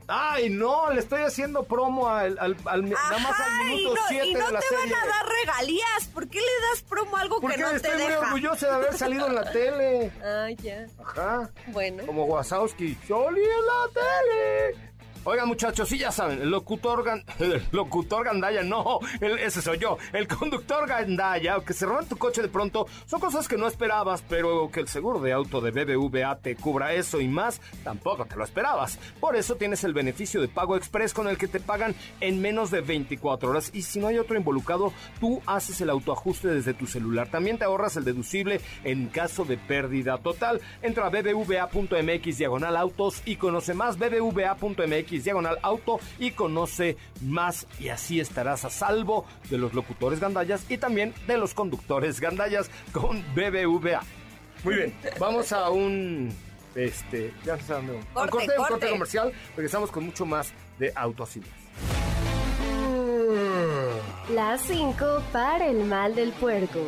Ay, 0.09 0.51
no, 0.51 0.91
le 0.91 1.01
estoy 1.01 1.23
haciendo 1.23 1.63
promo 1.65 2.09
al, 2.09 2.39
al- 2.39 2.57
al- 2.67 2.89
nada 2.89 3.19
más 3.19 3.41
al 3.41 3.47
Ajá, 3.53 3.63
y 3.73 3.77
minuto 3.77 3.95
no, 3.95 4.01
7 4.09 4.27
y 4.27 4.35
no 4.35 4.47
de 4.47 4.53
la 4.53 4.61
te 4.61 4.67
serie. 4.67 4.85
van 4.95 5.03
a 5.03 5.07
dar 5.07 5.27
regalías. 5.41 6.05
¿Por 6.13 6.29
qué 6.29 6.39
le 6.41 6.69
das 6.71 6.83
promo 6.83 7.17
a 7.17 7.21
algo 7.21 7.41
Porque 7.41 7.57
que 7.57 7.63
no 7.63 7.71
te 7.71 7.77
estoy 7.77 7.93
muy 7.93 8.03
deja? 8.03 8.19
orgulloso 8.21 8.67
de 8.67 8.73
haber 8.73 8.99
salido 8.99 9.27
en 9.29 9.35
la 9.35 9.45
tele. 9.53 10.13
Ah, 10.25 10.49
ya. 10.63 10.87
Ajá. 11.05 11.51
Bueno. 11.69 12.05
Como 12.07 12.25
Wazowski. 12.25 12.95
¡Salí 13.07 13.41
en 13.43 13.67
la 13.67 13.89
tele! 13.95 14.92
Oigan, 15.25 15.47
muchachos, 15.47 15.89
sí 15.89 15.99
ya 15.99 16.11
saben, 16.11 16.43
el 16.43 16.51
locutor, 16.51 17.05
locutor 17.71 18.25
Gandaya, 18.25 18.65
no, 18.65 18.99
el- 19.21 19.39
ese 19.39 19.63
soy 19.63 19.79
yo, 19.79 19.97
el 20.13 20.27
conductor 20.27 20.85
Gandaya, 20.89 21.61
que 21.65 21.73
se 21.75 21.87
roban 21.87 22.09
tu 22.09 22.17
coche 22.17 22.43
de 22.43 22.49
pronto, 22.49 22.89
son 23.07 23.21
cosas 23.21 23.47
que 23.47 23.57
no 23.57 23.69
esperabas, 23.69 24.25
pero 24.29 24.69
que 24.73 24.81
el 24.81 24.89
seguro 24.89 25.21
de 25.21 25.33
auto 25.33 25.61
de 25.61 25.71
BBVA 25.71 26.39
te 26.39 26.57
cubra 26.57 26.93
eso 26.95 27.21
y 27.21 27.29
más, 27.29 27.61
tampoco 27.85 28.25
te 28.25 28.35
lo 28.35 28.43
esperabas. 28.43 28.99
Por 29.21 29.37
eso 29.37 29.55
tienes 29.55 29.85
el 29.85 29.95
beneficio 29.95 30.41
de 30.41 30.49
pago 30.49 30.77
express 30.77 31.15
con 31.15 31.29
el 31.29 31.39
que 31.39 31.47
te 31.47 31.61
pagan 31.61 31.95
en 32.21 32.43
menos 32.43 32.73
de 32.73 32.81
24 32.81 33.49
horas 33.51 33.71
y 33.73 33.83
si 33.83 34.01
no 34.01 34.09
hay 34.09 34.19
otro 34.19 34.37
involucrado, 34.37 34.93
tú 35.21 35.41
haces 35.47 35.81
el 35.83 35.91
autoajuste 35.91 36.49
desde 36.49 36.75
tu 36.75 36.89
celular. 36.89 37.29
También 37.29 37.59
te 37.59 37.65
ahorras 37.65 37.97
el 37.97 38.03
deducible 38.05 38.61
en 38.83 39.07
caso 39.07 39.45
de 39.45 39.57
pérdida 39.57 40.19
total. 40.19 40.61
Entra 40.83 41.07
a 41.07 41.11
bbva.mx 41.11 42.39
diagonal 42.39 42.77
autos 42.77 43.23
y 43.25 43.37
conoce 43.37 43.73
más 43.73 43.99
bbva.mx 43.99 45.12
diagonal 45.19 45.59
auto 45.63 46.01
y 46.19 46.33
conoce 46.33 46.97
más 47.23 47.67
y 47.79 47.89
así 47.89 48.21
estarás 48.21 48.65
a 48.65 48.71
salvo 48.71 49.27
de 49.51 49.59
los 49.59 49.75
locutores 49.75 50.21
gandallas 50.21 50.65
y 50.69 50.79
también 50.79 51.15
de 51.27 51.39
los 51.39 51.55
conductores 51.55 52.21
gandallas 52.21 52.71
con 52.93 53.23
BBVA. 53.35 54.03
Muy 54.65 54.75
bien, 54.77 54.95
vamos 55.19 55.53
a 55.53 55.71
un 55.71 56.33
este, 56.75 57.35
ya 57.45 57.59
vamos. 57.69 58.05
Corte, 58.13 58.23
un 58.23 58.31
corte, 58.31 58.51
un 58.51 58.57
corte 58.57 58.71
corte. 58.71 58.91
comercial. 58.91 59.33
Regresamos 59.57 59.91
con 59.91 60.05
mucho 60.05 60.25
más 60.25 60.53
de 60.79 60.93
autos 60.95 61.37
y 61.37 61.41
más. 61.41 61.49
Las 64.31 64.63
5 64.63 65.23
para 65.33 65.67
el 65.67 65.85
mal 65.85 66.15
del 66.15 66.33
puerco. 66.33 66.81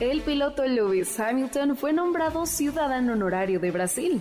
El 0.00 0.22
piloto 0.22 0.66
Lewis 0.66 1.18
Hamilton 1.18 1.76
fue 1.76 1.92
nombrado 1.92 2.46
ciudadano 2.46 3.12
honorario 3.12 3.60
de 3.60 3.70
Brasil. 3.70 4.20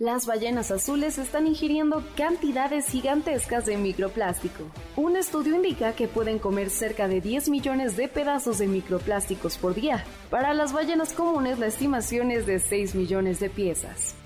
Las 0.00 0.26
ballenas 0.26 0.72
azules 0.72 1.18
están 1.18 1.46
ingiriendo 1.46 2.02
cantidades 2.16 2.88
gigantescas 2.88 3.64
de 3.64 3.76
microplástico. 3.76 4.64
Un 4.96 5.16
estudio 5.16 5.54
indica 5.54 5.92
que 5.92 6.08
pueden 6.08 6.40
comer 6.40 6.70
cerca 6.70 7.06
de 7.06 7.20
10 7.20 7.48
millones 7.48 7.96
de 7.96 8.08
pedazos 8.08 8.58
de 8.58 8.66
microplásticos 8.66 9.56
por 9.56 9.74
día. 9.74 10.04
Para 10.30 10.52
las 10.52 10.72
ballenas 10.72 11.12
comunes 11.12 11.60
la 11.60 11.66
estimación 11.66 12.32
es 12.32 12.44
de 12.44 12.58
6 12.58 12.96
millones 12.96 13.38
de 13.38 13.50
piezas. 13.50 14.16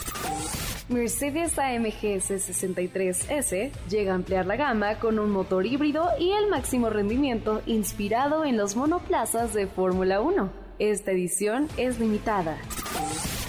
Mercedes 0.89 1.59
AMG 1.59 2.17
C63S 2.17 3.71
llega 3.91 4.13
a 4.13 4.15
ampliar 4.15 4.47
la 4.47 4.57
gama 4.57 4.99
con 4.99 5.19
un 5.19 5.31
motor 5.31 5.67
híbrido 5.67 6.09
y 6.19 6.31
el 6.31 6.49
máximo 6.49 6.89
rendimiento 6.89 7.61
inspirado 7.67 8.47
en 8.47 8.57
los 8.57 8.75
monoplazas 8.75 9.53
de 9.53 9.67
Fórmula 9.67 10.23
1. 10.23 10.51
Esta 10.79 11.11
edición 11.11 11.69
es 11.77 12.01
limitada. 12.01 12.57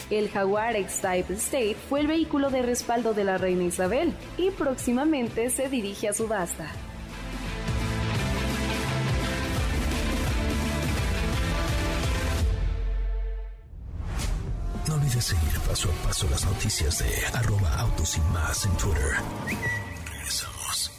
El 0.10 0.30
Jaguar 0.30 0.76
X-Type 0.76 1.34
State 1.36 1.78
fue 1.88 2.00
el 2.00 2.08
vehículo 2.08 2.50
de 2.50 2.64
respaldo 2.64 3.14
de 3.14 3.24
la 3.24 3.38
reina 3.38 3.64
Isabel 3.64 4.14
y 4.38 4.50
próximamente 4.50 5.50
se 5.52 5.70
dirige 5.70 6.10
a 6.10 6.14
subasta. 6.14 6.66
No 14.88 14.96
olvides 14.96 15.24
seguir 15.24 15.60
paso 15.68 15.90
a 15.90 16.08
paso 16.08 16.28
las 16.32 16.44
noticias 16.46 16.98
de 16.98 17.38
arroba 17.38 17.72
autos 17.80 18.18
en 18.18 18.78
Twitter. 18.78 19.12
Regresamos. 20.12 20.92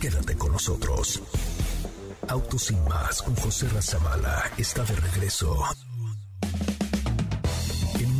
Quédate 0.00 0.36
con 0.36 0.52
nosotros. 0.52 1.20
Autos 2.28 2.70
y 2.70 2.76
más 2.88 3.22
con 3.22 3.34
José 3.34 3.68
Razabala 3.70 4.52
está 4.56 4.84
de 4.84 4.94
regreso. 4.94 5.64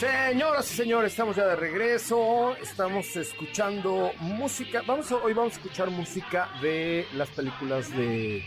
Señoras 0.00 0.72
y 0.72 0.76
señores, 0.76 1.12
estamos 1.12 1.36
ya 1.36 1.46
de 1.46 1.56
regreso. 1.56 2.56
Estamos 2.56 3.14
escuchando 3.16 4.12
música. 4.20 4.80
Vamos 4.86 5.12
a- 5.12 5.16
hoy 5.16 5.34
vamos 5.34 5.52
a 5.52 5.56
escuchar 5.56 5.90
música 5.90 6.48
de 6.62 7.06
las 7.12 7.28
películas 7.28 7.90
de, 7.94 8.42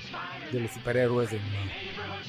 de 0.52 0.60
los 0.60 0.72
superhéroes 0.72 1.30
de 1.30 1.38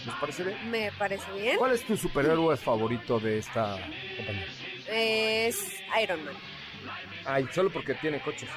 ¿Les 0.05 0.15
parece 0.21 0.45
bien? 0.45 0.71
Me 0.71 0.93
parece 0.99 1.25
bien. 1.33 1.57
¿Cuál 1.57 1.73
es 1.73 1.83
tu 1.87 1.97
superhéroe 1.97 2.55
favorito 2.59 3.19
de 3.19 3.39
esta 3.39 3.79
compañía? 4.19 4.47
Es 4.93 5.73
Iron 6.03 6.23
Man. 6.23 6.35
Ay, 7.25 7.49
solo 7.51 7.71
porque 7.71 7.95
tiene 7.95 8.21
coches. 8.21 8.51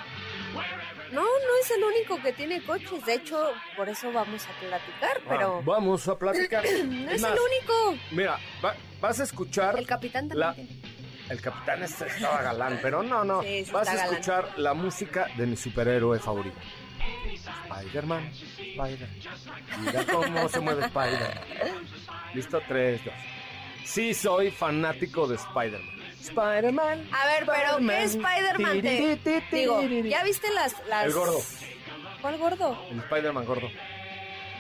No, 1.12 1.22
no 1.22 1.58
es 1.62 1.72
el 1.72 1.84
único 1.84 2.22
que 2.22 2.34
tiene 2.34 2.62
coches. 2.64 3.06
De 3.06 3.16
hecho, 3.16 3.52
por 3.76 3.88
eso 3.90 4.12
vamos 4.12 4.46
a 4.46 4.60
platicar, 4.60 5.22
pero 5.28 5.58
Ah, 5.60 5.62
vamos 5.66 6.08
a 6.08 6.18
platicar. 6.18 6.64
no 6.86 7.12
es 7.12 7.22
más, 7.22 7.32
el 7.32 7.40
único. 7.40 8.04
Mira, 8.12 8.38
va- 8.64 8.76
vas 9.00 9.20
a 9.20 9.24
escuchar. 9.24 9.78
El 9.78 9.88
capitán 9.88 10.28
también 10.28 10.48
la- 10.48 10.54
tiene. 10.56 10.82
El 11.30 11.42
capitán 11.42 11.84
este 11.84 12.08
estaba 12.08 12.42
galán, 12.42 12.80
pero 12.82 13.04
no, 13.04 13.24
no. 13.26 13.42
Sí, 13.42 13.66
sí 13.66 13.72
Vas 13.72 13.88
a 13.90 13.96
galán. 13.96 14.10
escuchar 14.14 14.54
la 14.58 14.74
música 14.74 15.28
de 15.36 15.46
mi 15.46 15.58
superhéroe 15.58 16.20
favorito. 16.20 16.58
Spider-Man, 17.70 18.32
Spider. 18.58 19.10
Mira 19.82 20.06
cómo 20.12 20.50
se 20.50 20.60
mueve 20.60 20.86
Spider. 20.86 21.42
Listo, 22.34 22.62
tres, 22.68 23.04
dos. 23.04 23.14
Sí, 23.84 24.14
soy 24.14 24.52
fanático 24.52 25.28
de 25.28 25.36
Spider-Man. 25.36 25.97
Spider-Man. 26.22 27.10
A 27.12 27.26
ver, 27.28 27.46
pero 27.46 27.78
¿qué 27.78 28.04
Spider-Man 28.04 28.82
te... 28.82 29.18
Tiri, 29.18 29.44
Digo, 29.52 29.80
tiri. 29.80 30.10
¿ya 30.10 30.24
viste 30.24 30.50
las, 30.52 30.76
las... 30.88 31.06
El 31.06 31.14
gordo. 31.14 31.40
¿Cuál 32.22 32.38
gordo? 32.38 32.86
El 32.92 33.00
Spider-Man 33.00 33.46
gordo. 33.46 33.70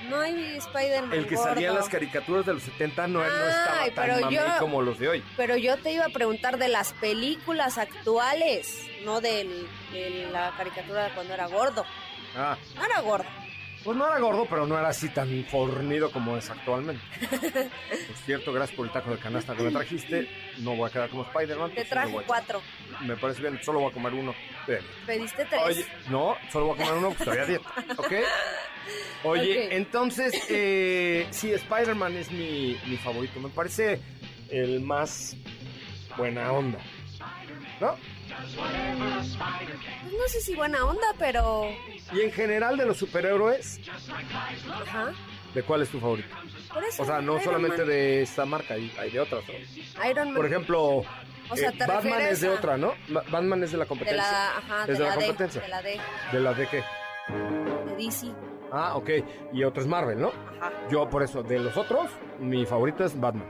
No 0.09 0.21
hay 0.21 0.55
Spider-Man 0.57 1.11
El 1.13 1.27
que 1.27 1.35
gordo. 1.35 1.49
salía 1.49 1.69
en 1.69 1.75
las 1.75 1.89
caricaturas 1.89 2.45
de 2.45 2.53
los 2.53 2.63
70 2.63 3.07
no, 3.07 3.19
no 3.19 3.25
estaba 3.25 3.81
Ay, 3.81 3.91
tan 3.91 4.05
pero 4.07 4.21
mamey 4.21 4.37
yo- 4.37 4.59
como 4.59 4.81
los 4.81 4.97
de 4.99 5.09
hoy. 5.09 5.23
Pero 5.35 5.57
yo 5.57 5.75
te 5.77 5.91
iba 5.91 6.05
a 6.05 6.09
preguntar 6.09 6.57
de 6.57 6.67
las 6.69 6.93
películas 6.93 7.77
actuales, 7.77 8.85
no 9.03 9.19
del, 9.19 9.67
de 9.91 10.29
la 10.31 10.53
caricatura 10.55 11.05
de 11.05 11.09
cuando 11.11 11.33
era 11.33 11.47
gordo. 11.47 11.83
Ah, 12.37 12.57
No 12.75 12.85
era 12.85 13.01
gordo. 13.01 13.25
Pues 13.83 13.95
no 13.95 14.05
era 14.07 14.19
gordo, 14.19 14.45
pero 14.49 14.67
no 14.67 14.77
era 14.77 14.89
así 14.89 15.09
tan 15.09 15.45
fornido 15.45 16.11
como 16.11 16.35
es 16.35 16.49
actualmente. 16.49 17.01
por 17.29 18.17
cierto, 18.25 18.51
gracias 18.51 18.75
por 18.75 18.87
el 18.87 18.91
taco 18.91 19.11
de 19.11 19.17
canasta 19.17 19.55
que 19.55 19.63
me 19.63 19.71
trajiste. 19.71 20.29
No 20.59 20.75
voy 20.75 20.89
a 20.89 20.93
quedar 20.93 21.09
como 21.09 21.23
Spider-Man. 21.23 21.69
Te 21.69 21.75
pues 21.75 21.89
traje 21.89 22.17
cuatro. 22.25 22.61
Me 23.01 23.15
parece 23.15 23.41
bien, 23.41 23.59
solo 23.63 23.79
voy 23.79 23.91
a 23.91 23.93
comer 23.93 24.13
uno. 24.13 24.33
Bien. 24.67 24.81
Pediste 25.05 25.45
tres. 25.45 25.61
Oye, 25.63 25.85
no, 26.09 26.35
solo 26.51 26.67
voy 26.67 26.75
a 26.75 26.83
comer 26.83 26.97
uno, 26.97 27.07
pues 27.09 27.21
estoy 27.21 27.37
a 27.37 27.45
dieta, 27.45 27.73
¿ok? 27.97 28.13
Oye, 29.23 29.75
entonces, 29.75 30.33
eh, 30.49 31.27
sí, 31.31 31.51
Spider-Man 31.51 32.17
es 32.17 32.31
mi, 32.31 32.77
mi 32.87 32.97
favorito. 32.97 33.39
Me 33.39 33.49
parece 33.49 33.99
el 34.49 34.81
más 34.81 35.35
buena 36.17 36.51
onda, 36.51 36.79
¿no? 37.79 37.95
No 40.11 40.27
sé 40.27 40.41
si 40.41 40.55
buena 40.55 40.85
onda, 40.85 41.07
pero. 41.19 41.65
Y 42.13 42.21
en 42.21 42.31
general 42.31 42.77
de 42.77 42.85
los 42.85 42.97
superhéroes, 42.97 43.79
Ajá. 44.69 45.11
¿de 45.53 45.63
cuál 45.63 45.81
es 45.81 45.89
tu 45.89 45.99
favorito? 45.99 46.35
Por 46.73 46.83
eso. 46.83 47.03
O 47.03 47.05
sea, 47.05 47.21
no 47.21 47.33
Iron 47.33 47.43
solamente 47.43 47.77
Man. 47.79 47.87
de 47.87 48.21
esta 48.21 48.45
marca, 48.45 48.73
hay, 48.75 48.91
hay 48.99 49.09
de 49.11 49.19
otras, 49.19 49.43
¿no? 49.47 50.05
Iron 50.09 50.27
Man. 50.27 50.35
Por 50.35 50.45
ejemplo, 50.45 50.83
O 51.49 51.55
sea, 51.55 51.69
eh, 51.69 51.75
¿te 51.77 51.85
Batman 51.85 52.21
es 52.21 52.41
de 52.41 52.47
a- 52.47 52.51
otra, 52.53 52.77
¿no? 52.77 52.93
Ma- 53.07 53.23
Batman 53.29 53.63
es 53.63 53.71
de 53.71 53.77
la 53.77 53.83
De 53.85 53.87
competencia. 53.89 54.21
la, 54.23 54.57
ajá, 54.57 54.81
es 54.81 54.87
de, 54.87 54.93
de 54.93 54.99
la, 54.99 55.05
la 55.09 55.15
D. 55.15 55.25
competencia. 55.27 55.61
De 55.61 55.67
la 55.69 55.81
D. 55.81 55.99
¿De 56.31 56.39
la 56.39 56.53
de 56.53 56.67
qué? 56.67 56.83
De 57.87 57.95
DC. 57.95 58.27
Ah, 58.71 58.95
ok. 58.97 59.09
Y 59.53 59.63
otro 59.63 59.81
es 59.81 59.87
Marvel, 59.87 60.19
¿no? 60.19 60.31
Ajá. 60.59 60.71
Yo 60.91 61.09
por 61.09 61.23
eso, 61.23 61.41
de 61.43 61.59
los 61.59 61.75
otros, 61.77 62.09
mi 62.39 62.65
favorito 62.65 63.03
es 63.05 63.19
Batman. 63.19 63.47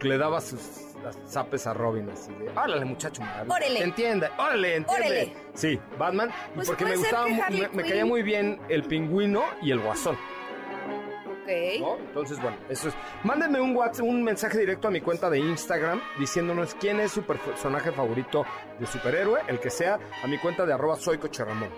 Le 0.00 0.16
daba 0.16 0.40
sus 0.40 0.89
zapes 1.26 1.66
a 1.66 1.74
Robin 1.74 2.08
así 2.10 2.32
de, 2.34 2.48
órale 2.50 2.84
muchacho, 2.84 3.22
Órale. 3.48 3.82
entiende, 3.82 4.28
órale, 4.38 4.76
entiende. 4.76 5.06
Órale. 5.06 5.36
Sí, 5.54 5.78
Batman, 5.98 6.30
y 6.52 6.54
Pues 6.56 6.68
porque 6.68 6.84
me 6.84 6.96
gustaba, 6.96 7.26
me, 7.26 7.68
me 7.68 7.82
caía 7.82 8.04
muy 8.04 8.22
bien 8.22 8.60
el 8.68 8.82
pingüino 8.84 9.42
y 9.62 9.70
el 9.70 9.80
guasón, 9.80 10.16
Ok. 10.16 11.80
¿no? 11.80 11.96
Entonces, 11.98 12.40
bueno, 12.40 12.56
eso 12.68 12.88
es. 12.88 12.94
Mándenme 13.24 13.60
un 13.60 13.74
WhatsApp, 13.74 14.04
un 14.06 14.22
mensaje 14.22 14.58
directo 14.58 14.88
a 14.88 14.90
mi 14.90 15.00
cuenta 15.00 15.28
de 15.30 15.38
Instagram 15.38 16.00
diciéndonos 16.18 16.74
quién 16.74 17.00
es 17.00 17.12
su 17.12 17.22
personaje 17.22 17.90
favorito 17.92 18.44
de 18.78 18.86
superhéroe, 18.86 19.40
el 19.48 19.58
que 19.58 19.70
sea, 19.70 19.98
a 20.22 20.26
mi 20.26 20.38
cuenta 20.38 20.64
de 20.66 20.72
arroba 20.72 20.96
soy 20.96 21.18
cocherramón. 21.18 21.70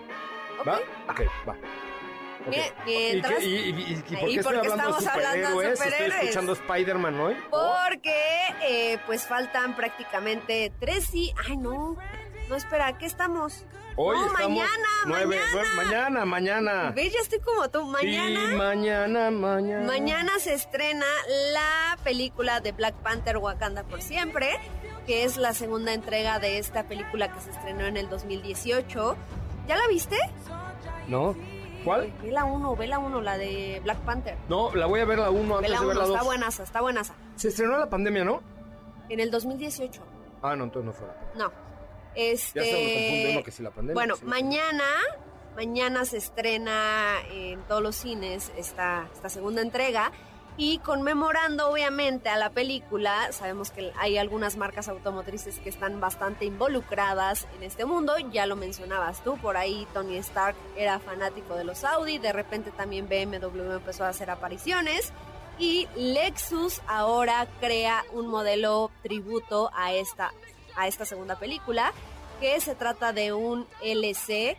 ¿Va? 0.67 0.75
Ok, 1.09 1.21
va. 1.47 1.53
Ok. 1.53 1.57
Mire, 1.57 1.92
¿Y, 2.51 2.85
mientras- 2.85 3.39
qué- 3.39 3.45
y- 3.45 3.55
y- 3.55 3.69
y- 3.69 3.93
y 3.93 4.15
por 4.15 4.29
¿Y 4.29 4.35
qué 4.35 4.43
por 4.43 4.53
estoy 4.55 4.67
qué 4.67 4.71
hablando 4.71 4.97
estamos 4.99 5.07
hablando 5.07 5.59
de 5.59 5.75
superhéroes? 5.75 6.01
Estoy 6.01 6.19
escuchando 6.27 6.53
Spider-Man 6.53 7.19
hoy. 7.19 7.37
Porque, 7.49 8.41
eh, 8.63 8.97
pues 9.05 9.25
faltan 9.25 9.75
prácticamente 9.75 10.71
tres 10.79 11.11
días. 11.11 11.35
Ay, 11.47 11.57
no. 11.57 11.97
No, 12.49 12.55
espera, 12.55 12.97
¿qué 12.97 13.05
estamos? 13.05 13.65
Hoy 13.95 14.17
no, 14.17 14.25
estamos 14.25 14.49
mañana, 14.49 14.87
mañana. 15.05 15.73
mañana, 15.75 16.25
mañana. 16.25 16.91
¿Ves? 16.95 17.13
Ya 17.13 17.19
estoy 17.19 17.39
como 17.39 17.69
tú. 17.69 17.85
Mañana. 17.85 18.49
Sí, 18.49 18.55
mañana, 18.55 19.31
mañana. 19.31 19.85
Mañana 19.85 20.31
se 20.39 20.53
estrena 20.53 21.05
la 21.53 21.97
película 22.03 22.59
de 22.59 22.71
Black 22.71 22.95
Panther 22.95 23.37
Wakanda 23.37 23.83
por 23.83 24.01
siempre, 24.01 24.59
que 25.05 25.23
es 25.23 25.37
la 25.37 25.53
segunda 25.53 25.93
entrega 25.93 26.39
de 26.39 26.57
esta 26.57 26.83
película 26.83 27.31
que 27.31 27.39
se 27.39 27.51
estrenó 27.51 27.85
en 27.85 27.95
el 27.97 28.09
2018. 28.09 29.15
¿Ya 29.67 29.77
la 29.77 29.87
viste? 29.87 30.17
¿No? 31.07 31.35
¿Cuál? 31.83 32.13
Ve 32.21 32.31
la 32.31 32.45
1, 32.45 32.75
ve 32.75 32.87
la 32.87 32.99
1, 32.99 33.21
la 33.21 33.37
de 33.37 33.79
Black 33.83 33.99
Panther. 33.99 34.37
No, 34.49 34.73
la 34.75 34.85
voy 34.85 34.99
a 35.01 35.05
ver 35.05 35.19
la 35.19 35.29
1 35.29 35.47
Ve 35.47 35.55
antes 35.55 35.71
la 35.71 35.79
de 35.79 35.85
ver 35.85 35.95
1, 35.95 36.01
la 36.01 36.07
2. 36.07 36.15
está 36.15 36.23
buenaza, 36.25 36.63
está 36.63 36.81
buenaza. 36.81 37.13
Se 37.35 37.47
estrenó 37.49 37.77
la 37.77 37.89
pandemia, 37.89 38.23
¿no? 38.23 38.41
En 39.09 39.19
el 39.19 39.29
2018. 39.31 40.01
Ah, 40.41 40.55
no, 40.55 40.63
entonces 40.65 40.85
no 40.85 40.93
fue 40.93 41.07
la 41.07 41.13
pandemia. 41.13 41.45
No. 41.45 41.51
Este. 42.15 42.59
Ya 42.59 42.65
se 42.65 42.71
me 42.71 42.93
confunde 42.93 43.31
uno 43.33 43.43
que 43.43 43.51
si 43.51 43.63
la 43.63 43.71
pandemia. 43.71 43.93
Bueno, 43.93 44.15
la- 44.21 44.27
mañana, 44.29 44.83
mañana 45.55 46.05
se 46.05 46.17
estrena 46.17 47.15
en 47.31 47.61
todos 47.63 47.81
los 47.81 47.95
cines 47.95 48.51
esta, 48.57 49.07
esta 49.13 49.29
segunda 49.29 49.61
entrega 49.61 50.11
y 50.57 50.77
conmemorando 50.79 51.69
obviamente 51.69 52.29
a 52.29 52.37
la 52.37 52.51
película, 52.51 53.31
sabemos 53.31 53.71
que 53.71 53.91
hay 53.97 54.17
algunas 54.17 54.55
marcas 54.55 54.87
automotrices 54.87 55.59
que 55.59 55.69
están 55.69 55.99
bastante 55.99 56.45
involucradas 56.45 57.47
en 57.57 57.63
este 57.63 57.85
mundo, 57.85 58.17
ya 58.31 58.45
lo 58.45 58.55
mencionabas 58.55 59.23
tú, 59.23 59.37
por 59.37 59.57
ahí 59.57 59.87
Tony 59.93 60.17
Stark 60.17 60.55
era 60.77 60.99
fanático 60.99 61.55
de 61.55 61.63
los 61.63 61.83
Audi, 61.83 62.19
de 62.19 62.33
repente 62.33 62.71
también 62.71 63.07
BMW 63.07 63.73
empezó 63.73 64.05
a 64.05 64.09
hacer 64.09 64.29
apariciones. 64.29 65.11
Y 65.59 65.87
Lexus 65.95 66.81
ahora 66.87 67.47
crea 67.59 68.03
un 68.11 68.27
modelo 68.27 68.89
tributo 69.03 69.69
a 69.75 69.93
esta, 69.93 70.33
a 70.75 70.87
esta 70.87 71.05
segunda 71.05 71.37
película, 71.37 71.93
que 72.39 72.59
se 72.59 72.73
trata 72.73 73.13
de 73.13 73.33
un 73.33 73.67
LC. 73.83 74.57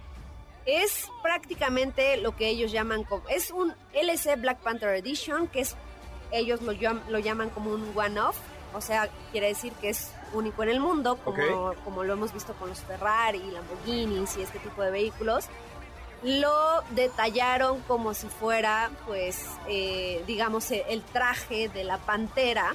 Es 0.66 1.08
prácticamente 1.22 2.16
lo 2.16 2.34
que 2.36 2.48
ellos 2.48 2.72
llaman 2.72 3.04
como... 3.04 3.28
Es 3.28 3.50
un 3.50 3.74
LC 3.92 4.36
Black 4.36 4.58
Panther 4.58 4.90
Edition, 4.90 5.46
que 5.48 5.60
es 5.60 5.76
ellos 6.30 6.62
lo, 6.62 6.72
lo 7.08 7.18
llaman 7.18 7.50
como 7.50 7.70
un 7.70 7.92
one-off. 7.94 8.36
O 8.74 8.80
sea, 8.80 9.08
quiere 9.30 9.48
decir 9.48 9.72
que 9.74 9.90
es 9.90 10.12
único 10.32 10.62
en 10.64 10.70
el 10.70 10.80
mundo, 10.80 11.16
como, 11.22 11.74
como 11.84 12.02
lo 12.02 12.14
hemos 12.14 12.32
visto 12.32 12.54
con 12.54 12.68
los 12.68 12.80
Ferrari, 12.80 13.38
Lamborghinis 13.52 14.36
y 14.36 14.42
este 14.42 14.58
tipo 14.58 14.82
de 14.82 14.90
vehículos 14.90 15.48
lo 16.24 16.82
detallaron 16.90 17.80
como 17.82 18.14
si 18.14 18.28
fuera, 18.28 18.90
pues, 19.06 19.46
eh, 19.68 20.24
digamos, 20.26 20.70
el 20.70 21.02
traje 21.02 21.68
de 21.68 21.84
la 21.84 21.98
pantera, 21.98 22.74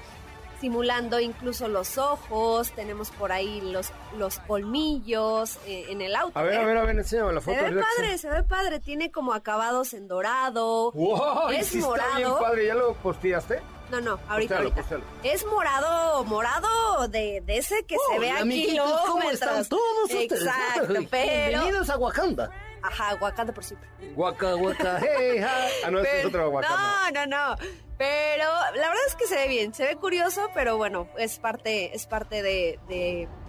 simulando 0.59 1.19
incluso 1.19 1.67
los 1.67 1.97
ojos, 1.97 2.71
tenemos 2.71 3.09
por 3.11 3.31
ahí 3.31 3.61
los, 3.61 3.91
los 4.17 4.39
colmillos 4.39 5.57
eh, 5.65 5.85
en 5.89 6.01
el 6.01 6.15
auto. 6.15 6.37
A 6.37 6.43
ver, 6.43 6.53
¿eh? 6.55 6.57
a 6.57 6.65
ver, 6.65 6.77
a 6.77 6.83
ver, 6.83 6.97
enséñame 6.97 7.33
la 7.33 7.39
Se 7.41 7.45
foto. 7.45 7.57
ve 7.57 7.63
ahorita 7.67 7.81
que 7.81 8.01
padre, 8.01 8.17
se 8.17 8.29
ve 8.29 8.43
padre, 8.43 8.79
tiene 8.79 9.11
como 9.11 9.33
acabados 9.33 9.93
en 9.93 10.07
dorado. 10.07 10.91
¡Wow! 10.91 11.49
Es 11.51 11.67
sí 11.67 11.79
Está 11.79 11.93
bien 11.93 12.27
morado. 12.27 12.39
padre, 12.39 12.65
¿ya 12.67 12.75
lo 12.75 12.93
posteaste? 12.95 13.61
No, 13.89 13.99
no, 14.01 14.19
ahorita, 14.29 14.57
ahorita. 14.57 14.83
Es 15.23 15.45
morado, 15.47 16.23
morado 16.25 17.07
de, 17.07 17.41
de 17.43 17.57
ese 17.57 17.85
que 17.85 17.95
se 18.11 18.19
ve 18.19 18.29
a 18.31 18.43
kilómetros. 18.43 19.67
Exacto, 20.11 20.93
pero... 21.09 21.61
a 21.91 21.97
Wakanda. 21.97 22.51
Ajá, 22.83 23.15
Wakanda 23.19 23.53
por 23.53 23.63
siempre. 23.63 23.89
Waka, 24.15 24.55
waka, 24.55 24.99
hey, 25.01 25.39
ha. 25.39 25.67
Ah, 25.85 25.91
no, 25.91 25.99
este 25.99 26.09
es 26.19 26.25
Pero- 26.25 26.27
otro 26.27 26.49
Wakanda. 26.49 27.11
No, 27.11 27.25
no, 27.25 27.55
no. 27.55 27.55
Pero 27.99 28.45
la 28.75 28.87
verdad 28.87 29.05
es 29.07 29.15
que 29.15 29.27
se 29.27 29.35
ve 29.35 29.49
bien, 29.49 29.73
se 29.73 29.85
ve 29.85 29.97
curioso, 29.97 30.49
pero 30.53 30.77
bueno, 30.77 31.09
es 31.17 31.37
parte, 31.37 31.93
es 31.93 32.07
parte 32.07 32.41
de, 32.41 32.79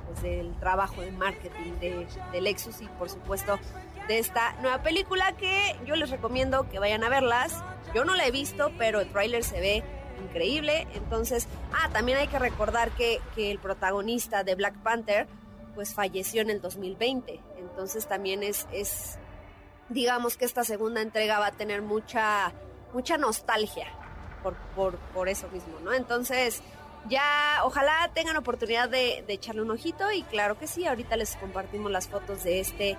pues, 0.09 0.23
del 0.23 0.59
trabajo 0.59 1.03
de 1.03 1.13
marketing 1.13 1.75
de, 1.81 2.09
de 2.33 2.41
Lexus 2.41 2.81
y 2.81 2.87
por 2.87 3.09
supuesto 3.09 3.61
de 4.09 4.19
esta 4.19 4.55
nueva 4.61 4.83
película 4.83 5.37
que 5.37 5.77
yo 5.87 5.95
les 5.95 6.11
recomiendo 6.11 6.69
que 6.69 6.81
vayan 6.81 7.05
a 7.05 7.09
verlas. 7.09 7.63
Yo 7.95 8.05
no 8.05 8.17
la 8.17 8.27
he 8.27 8.33
visto, 8.33 8.73
pero 8.77 8.99
el 9.01 9.09
tráiler 9.13 9.45
se 9.45 9.61
ve 9.61 9.85
increíble. 10.21 10.89
Entonces, 10.95 11.47
ah, 11.73 11.89
también 11.93 12.19
hay 12.19 12.27
que 12.27 12.41
recordar 12.41 12.91
que, 12.91 13.21
que 13.37 13.53
el 13.53 13.61
protagonista 13.61 14.43
de 14.43 14.57
Black 14.57 14.75
Panther 14.83 15.29
pues 15.77 15.95
falleció 15.95 16.43
en 16.43 16.51
el 16.51 16.61
2020. 16.61 17.39
Entonces 17.57 18.09
también 18.09 18.43
es, 18.43 18.67
es 18.73 19.17
digamos 19.91 20.37
que 20.37 20.45
esta 20.45 20.65
segunda 20.65 21.03
entrega 21.03 21.39
va 21.39 21.47
a 21.47 21.53
tener 21.53 21.83
mucha, 21.83 22.53
mucha 22.93 23.17
nostalgia 23.17 24.00
por, 24.43 24.55
por, 24.75 24.97
por 25.15 25.29
eso 25.29 25.49
mismo, 25.49 25.79
¿no? 25.83 25.93
Entonces, 25.93 26.63
ya 27.09 27.61
ojalá 27.65 28.11
tengan 28.15 28.37
oportunidad 28.37 28.89
de, 28.89 29.25
echarle 29.29 29.63
un 29.63 29.71
ojito 29.71 30.11
y 30.13 30.23
claro 30.25 30.59
que 30.59 30.67
sí, 30.67 30.87
ahorita 30.87 31.17
les 31.17 31.37
compartimos 31.37 31.91
las 31.91 32.09
fotos 32.09 32.45
de 32.45 32.61
este 32.61 32.97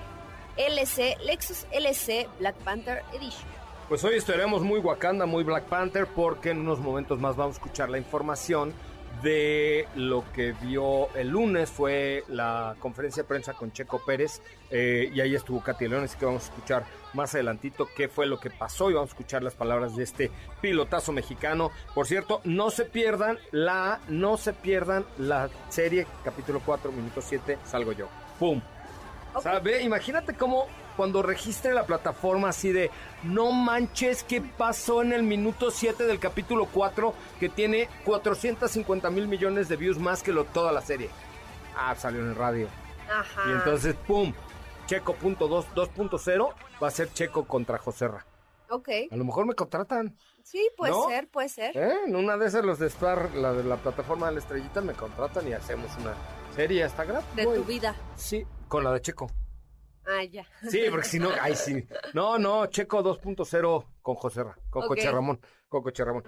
LC, 0.58 1.18
Lexus 1.24 1.66
LC 1.72 2.28
Black 2.40 2.56
Panther 2.58 3.04
Edition. 3.14 3.50
Pues 3.88 4.04
hoy 4.04 4.16
estaremos 4.16 4.62
muy 4.62 4.80
Wakanda, 4.80 5.26
muy 5.26 5.44
Black 5.44 5.66
Panther, 5.66 6.08
porque 6.08 6.52
en 6.52 6.60
unos 6.60 6.80
momentos 6.80 7.20
más 7.20 7.36
vamos 7.36 7.56
a 7.56 7.60
escuchar 7.60 7.90
la 7.90 7.98
información 7.98 8.74
de 9.22 9.88
lo 9.96 10.24
que 10.34 10.54
vio 10.54 11.14
el 11.16 11.28
lunes, 11.28 11.70
fue 11.70 12.24
la 12.30 12.76
conferencia 12.80 13.24
de 13.24 13.30
prensa 13.30 13.54
con 13.54 13.72
Checo 13.72 14.02
Pérez, 14.04 14.42
eh, 14.70 15.12
y 15.14 15.20
ahí 15.20 15.36
estuvo 15.36 15.62
Katy 15.62 15.88
León, 15.90 16.06
así 16.06 16.18
que 16.18 16.26
vamos 16.26 16.44
a 16.44 16.46
escuchar 16.46 16.86
más 17.14 17.34
adelantito 17.34 17.88
qué 17.96 18.08
fue 18.08 18.26
lo 18.26 18.40
que 18.40 18.50
pasó 18.50 18.90
y 18.90 18.94
vamos 18.94 19.10
a 19.10 19.14
escuchar 19.14 19.44
las 19.44 19.56
palabras 19.56 19.96
de 19.96 20.04
este 20.04 20.32
pilotazo 20.62 21.12
mexicano. 21.12 21.72
Por 21.94 22.08
cierto, 22.08 22.42
no 22.44 22.70
se 22.70 22.86
pierdan 22.86 23.38
la, 23.52 24.00
no 24.08 24.38
se 24.38 24.54
pierdan 24.54 25.06
la 25.18 25.50
serie, 25.70 26.08
capítulo 26.24 26.62
4, 26.66 26.92
minuto 26.92 27.22
7, 27.22 27.58
salgo 27.66 27.92
yo. 27.92 28.08
¡Pum! 28.40 28.62
O 29.34 29.42
sea, 29.42 29.60
ve, 29.60 29.82
imagínate 29.82 30.34
cómo 30.34 30.68
cuando 30.98 31.22
registre 31.22 31.74
la 31.74 31.86
plataforma 31.86 32.50
así 32.50 32.72
de 32.72 32.92
no 33.24 33.52
manches 33.52 34.24
qué 34.24 34.42
pasó 34.42 35.02
en 35.02 35.14
el 35.14 35.24
minuto 35.24 35.72
7 35.72 36.04
del 36.04 36.20
capítulo 36.20 36.68
4 36.72 37.14
que 37.40 37.50
tiene 37.50 37.88
450 38.04 39.10
mil 39.10 39.28
millones 39.28 39.70
de 39.70 39.78
views 39.78 39.98
más 39.98 40.22
que 40.22 40.34
lo, 40.34 40.44
toda 40.46 40.72
la 40.72 40.82
serie. 40.82 41.10
Ah, 41.78 41.96
salió 41.96 42.20
en 42.22 42.30
el 42.30 42.36
radio. 42.36 42.68
Ajá. 43.10 43.44
Y 43.48 43.52
entonces, 43.54 43.96
¡pum! 44.06 44.34
Checo 44.92 45.14
punto 45.16 45.48
dos- 45.48 45.68
2.0 45.74 46.54
va 46.84 46.88
a 46.90 46.92
ser 46.92 47.14
Checo 47.14 47.46
contra 47.48 47.78
Joserra. 47.78 48.26
Ok. 48.70 48.90
A 49.10 49.16
lo 49.16 49.24
mejor 49.24 49.46
me 49.46 49.54
contratan. 49.56 50.18
Sí, 50.44 50.70
puede 50.76 50.92
¿No? 50.92 51.08
ser, 51.08 51.30
puede 51.30 51.48
ser. 51.48 51.78
¿eh? 51.78 51.94
En 52.08 52.14
una 52.18 52.36
de 52.36 52.48
esas 52.48 52.66
los 52.66 52.78
de 52.78 52.88
Star, 52.88 53.34
la 53.34 53.54
de 53.54 53.64
la 53.64 53.78
plataforma 53.78 54.28
de 54.28 54.34
la 54.34 54.40
estrellita, 54.40 54.82
me 54.82 54.92
contratan 54.92 55.48
y 55.48 55.54
hacemos 55.54 55.90
una 55.98 56.14
serie 56.54 56.84
hasta 56.84 57.06
gratis. 57.06 57.34
De 57.38 57.46
Voy. 57.46 57.60
tu 57.60 57.64
vida. 57.64 57.96
Sí, 58.18 58.46
con 58.68 58.84
la 58.84 58.92
de 58.92 59.00
Checo. 59.00 59.32
Ah, 60.06 60.26
ya. 60.26 60.46
Sí, 60.70 60.82
porque 60.90 61.08
si 61.08 61.20
no, 61.20 61.30
ay, 61.40 61.56
sí. 61.56 61.88
No, 62.14 62.38
no, 62.38 62.66
Checo 62.66 63.02
2.0 63.02 63.86
con 64.02 64.16
José 64.16 64.44
Ra- 64.44 64.58
con 64.70 64.82
Ok. 64.84 64.88
Coche 64.90 65.10
Ramón, 65.10 65.40
con 65.70 65.84
Coche 65.84 66.04
Ramón. 66.04 66.24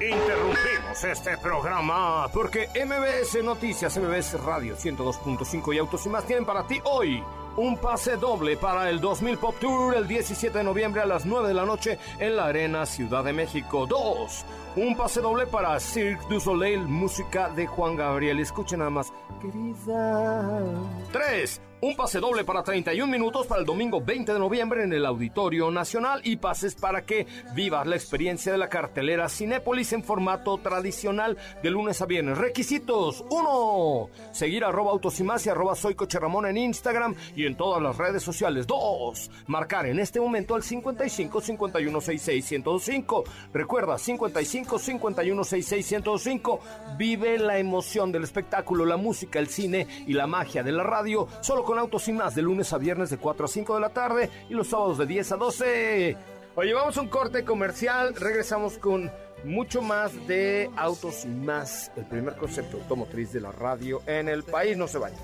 Interrumpimos 0.00 1.04
este 1.04 1.38
programa 1.38 2.28
porque 2.28 2.68
MBS 2.74 3.42
Noticias, 3.42 3.96
MBS 3.96 4.38
Radio 4.44 4.76
102.5 4.76 5.74
y 5.74 5.78
Autos 5.78 6.04
y 6.04 6.10
Más 6.10 6.26
tienen 6.26 6.44
para 6.44 6.66
ti 6.66 6.78
hoy 6.84 7.24
un 7.56 7.78
pase 7.78 8.18
doble 8.18 8.58
para 8.58 8.90
el 8.90 9.00
2000 9.00 9.38
Pop 9.38 9.54
Tour 9.58 9.96
el 9.96 10.06
17 10.06 10.58
de 10.58 10.64
noviembre 10.64 11.00
a 11.00 11.06
las 11.06 11.24
9 11.24 11.48
de 11.48 11.54
la 11.54 11.64
noche 11.64 11.98
en 12.18 12.36
la 12.36 12.44
Arena 12.44 12.84
Ciudad 12.84 13.24
de 13.24 13.32
México. 13.32 13.86
2. 13.86 14.44
Un 14.76 14.94
pase 14.94 15.22
doble 15.22 15.46
para 15.46 15.80
Cirque 15.80 16.28
du 16.28 16.38
Soleil, 16.38 16.80
música 16.80 17.48
de 17.48 17.66
Juan 17.66 17.96
Gabriel. 17.96 18.40
Escuchen 18.40 18.80
nada 18.80 18.90
más. 18.90 19.10
Querida. 19.40 20.70
3. 21.12 21.60
Un 21.78 21.94
pase 21.94 22.20
doble 22.20 22.42
para 22.42 22.62
31 22.62 23.06
minutos 23.06 23.46
para 23.46 23.60
el 23.60 23.66
domingo 23.66 24.00
20 24.00 24.32
de 24.32 24.38
noviembre 24.38 24.82
en 24.82 24.94
el 24.94 25.04
Auditorio 25.04 25.70
Nacional 25.70 26.22
y 26.24 26.36
pases 26.36 26.74
para 26.74 27.04
que 27.04 27.26
vivas 27.54 27.86
la 27.86 27.96
experiencia 27.96 28.50
de 28.50 28.56
la 28.56 28.70
cartelera 28.70 29.28
Cinépolis 29.28 29.92
en 29.92 30.02
formato 30.02 30.56
tradicional 30.56 31.36
de 31.62 31.70
lunes 31.70 32.00
a 32.00 32.06
viernes. 32.06 32.38
Requisitos 32.38 33.24
1. 33.28 34.08
Seguir 34.32 34.64
arroba 34.64 34.90
autos 34.90 35.20
y 35.20 35.22
más 35.22 35.44
y 35.44 35.50
arroba 35.50 35.74
soy 35.74 35.94
Coche 35.94 36.18
en 36.18 36.56
Instagram 36.56 37.14
y 37.36 37.44
en 37.44 37.56
todas 37.56 37.82
las 37.82 37.98
redes 37.98 38.22
sociales. 38.22 38.66
2. 38.66 39.30
Marcar 39.46 39.84
en 39.84 40.00
este 40.00 40.18
momento 40.18 40.54
al 40.54 40.62
55 40.62 41.40
51 41.42 42.00
66 42.00 42.44
105. 42.46 43.24
Recuerda 43.52 43.98
55 43.98 44.65
51 44.66 45.44
66 45.44 45.86
105. 45.86 46.60
Vive 46.96 47.38
la 47.38 47.58
emoción 47.58 48.12
del 48.12 48.24
espectáculo, 48.24 48.84
la 48.84 48.96
música, 48.96 49.38
el 49.38 49.48
cine 49.48 49.86
y 50.06 50.12
la 50.12 50.26
magia 50.26 50.62
de 50.62 50.72
la 50.72 50.82
radio 50.82 51.28
solo 51.40 51.64
con 51.64 51.78
autos 51.78 52.08
y 52.08 52.12
más 52.12 52.34
de 52.34 52.42
lunes 52.42 52.72
a 52.72 52.78
viernes 52.78 53.10
de 53.10 53.18
4 53.18 53.44
a 53.44 53.48
5 53.48 53.74
de 53.74 53.80
la 53.80 53.90
tarde 53.90 54.30
y 54.48 54.54
los 54.54 54.68
sábados 54.68 54.98
de 54.98 55.06
10 55.06 55.32
a 55.32 55.36
12. 55.36 56.16
Oye, 56.56 56.74
vamos 56.74 56.96
a 56.96 57.00
un 57.02 57.08
corte 57.08 57.44
comercial, 57.44 58.14
regresamos 58.14 58.78
con 58.78 59.10
mucho 59.44 59.82
más 59.82 60.26
de 60.26 60.70
autos 60.76 61.24
y 61.24 61.28
más, 61.28 61.92
el 61.96 62.06
primer 62.06 62.36
concepto 62.36 62.78
automotriz 62.78 63.32
de 63.32 63.40
la 63.40 63.52
radio 63.52 64.02
en 64.06 64.28
el 64.28 64.42
país, 64.42 64.76
no 64.76 64.88
se 64.88 64.98
vayan. 64.98 65.18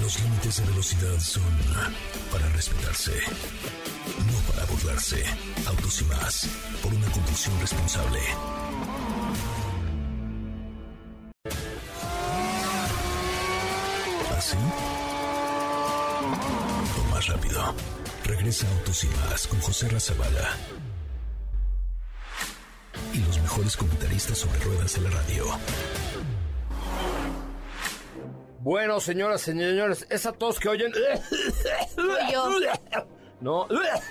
Los 0.00 0.20
límites 0.20 0.58
de 0.58 0.70
velocidad 0.70 1.18
son 1.18 1.42
para 2.30 2.48
respetarse, 2.50 3.12
no 4.32 4.52
para 4.52 4.64
burlarse. 4.66 5.24
Autos 5.66 6.00
y 6.00 6.04
más, 6.04 6.48
por 6.82 6.92
una 6.92 7.06
conducción 7.10 7.60
responsable. 7.60 8.20
¿Así? 14.36 14.56
O 16.98 17.14
más 17.14 17.26
rápido. 17.26 17.74
Regresa 18.24 18.66
Autos 18.78 19.04
y 19.04 19.08
más 19.08 19.46
con 19.46 19.60
José 19.60 19.88
Razabala. 19.88 20.56
Y 23.12 23.18
los 23.18 23.38
mejores 23.40 23.76
comentaristas 23.76 24.38
sobre 24.38 24.58
ruedas 24.60 24.94
de 24.94 25.00
la 25.02 25.10
radio. 25.10 25.44
Bueno, 28.60 29.00
señoras 29.00 29.42
y 29.42 29.44
señores, 29.46 30.06
esa 30.08 30.32
tos 30.32 30.60
que 30.60 30.68
oyen... 30.68 30.92
Soy 31.96 32.32
yo. 32.32 32.48
No, 33.42 33.66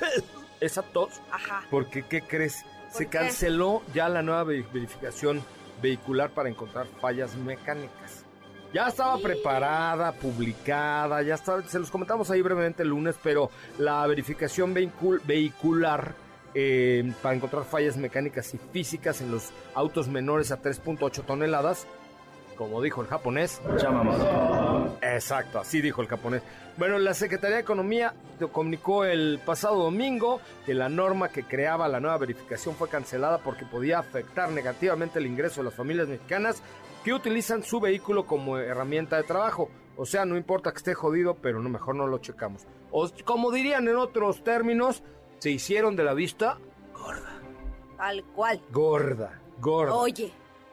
esa 0.60 0.82
tos 0.84 1.22
Ajá. 1.32 1.64
Porque, 1.72 2.04
¿qué 2.04 2.22
crees? 2.22 2.64
Se 2.92 3.06
qué? 3.06 3.18
canceló 3.18 3.82
ya 3.94 4.10
la 4.10 4.22
nueva 4.22 4.44
ve- 4.44 4.66
verificación 4.74 5.42
vehicular 5.82 6.30
para 6.32 6.50
encontrar 6.50 6.86
fallas 7.00 7.36
mecánicas. 7.36 8.26
Ya 8.74 8.88
estaba 8.88 9.18
preparada, 9.18 10.14
publicada, 10.14 11.22
ya 11.24 11.36
estaba, 11.36 11.62
se 11.64 11.80
los 11.80 11.90
comentamos 11.92 12.30
ahí 12.32 12.42
brevemente 12.42 12.84
el 12.84 12.90
lunes, 12.90 13.16
pero 13.22 13.50
la 13.78 14.06
verificación 14.08 14.74
vehicul- 14.76 15.22
vehicular 15.26 16.14
eh, 16.54 17.12
para 17.22 17.36
encontrar 17.36 17.64
fallas 17.66 17.98
mecánicas 17.98 18.54
y 18.54 18.58
físicas 18.72 19.22
en 19.22 19.32
los 19.32 19.50
autos 19.74 20.08
menores 20.10 20.52
a 20.52 20.62
3.8 20.62 21.24
toneladas, 21.26 21.88
como 22.56 22.82
dijo 22.82 23.02
el 23.02 23.08
japonés, 23.08 23.62
Exacto, 25.02 25.60
así 25.60 25.82
dijo 25.82 26.02
el 26.02 26.08
japonés. 26.08 26.42
Bueno, 26.78 26.98
la 27.00 27.14
Secretaría 27.14 27.58
de 27.58 27.62
Economía 27.62 28.14
comunicó 28.52 29.06
el 29.06 29.40
pasado 29.46 29.84
domingo 29.84 30.40
que 30.66 30.74
la 30.74 30.90
norma 30.90 31.30
que 31.30 31.44
creaba 31.44 31.88
la 31.88 32.00
nueva 32.00 32.18
verificación 32.18 32.76
fue 32.76 32.90
cancelada 32.90 33.40
porque 33.40 33.66
podía 33.66 34.00
afectar 34.00 34.50
negativamente 34.52 35.20
el 35.20 35.28
ingreso 35.28 35.62
de 35.62 35.66
las 35.66 35.76
familias 35.76 36.08
mexicanas 36.08 36.62
que 37.04 37.14
utilizan 37.14 37.64
su 37.64 37.80
vehículo 37.80 38.26
como 38.26 38.58
herramienta 38.58 39.18
de 39.18 39.24
trabajo. 39.24 39.70
O 39.98 40.06
sea, 40.06 40.26
no 40.26 40.38
importa 40.38 40.72
que 40.72 40.78
esté 40.78 40.94
jodido, 40.94 41.36
pero 41.36 41.62
no, 41.62 41.70
mejor 41.70 41.96
no 41.96 42.08
lo 42.08 42.20
checamos. 42.20 42.66
O 42.92 43.10
como 43.26 43.52
dirían 43.52 43.88
en 43.88 43.98
otros 43.98 44.44
términos, 44.44 45.04
se 45.40 45.52
hicieron 45.52 45.96
de 45.96 46.04
la 46.04 46.14
vista 46.14 46.58
Tal 47.98 48.24
cual. 48.34 48.62
gorda, 48.72 49.40
gorda. 49.60 49.94
Oye, 49.94 50.32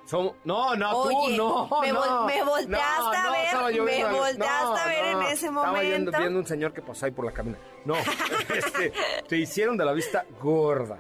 Somos- 0.09 0.35
no, 0.45 0.75
no, 0.75 0.91
Oye, 1.03 1.37
tú 1.37 1.37
no. 1.37 1.69
me 1.83 1.93
no, 1.93 2.03
vol- 2.03 2.27
me 2.27 2.43
volteaste 2.43 2.73
no, 2.73 3.09
a 3.19 3.31
ver, 3.71 3.83
me 3.83 4.05
volteaste 4.11 4.81
a 4.81 4.87
ver 4.87 5.05
en 5.07 5.23
ese 5.25 5.47
Estaba 5.49 5.81
viendo, 5.81 5.99
momento. 6.11 6.19
viendo 6.19 6.39
un 6.39 6.47
señor 6.47 6.73
que 6.73 6.81
pasó 6.81 7.05
ahí 7.07 7.13
por 7.13 7.27
la 7.27 7.33
cabina. 7.33 7.59
No, 7.85 7.95
este, 8.55 8.93
se 9.29 9.37
hicieron 9.37 9.77
de 9.77 9.85
la 9.85 9.93
vista 9.93 10.25
gorda. 10.41 10.99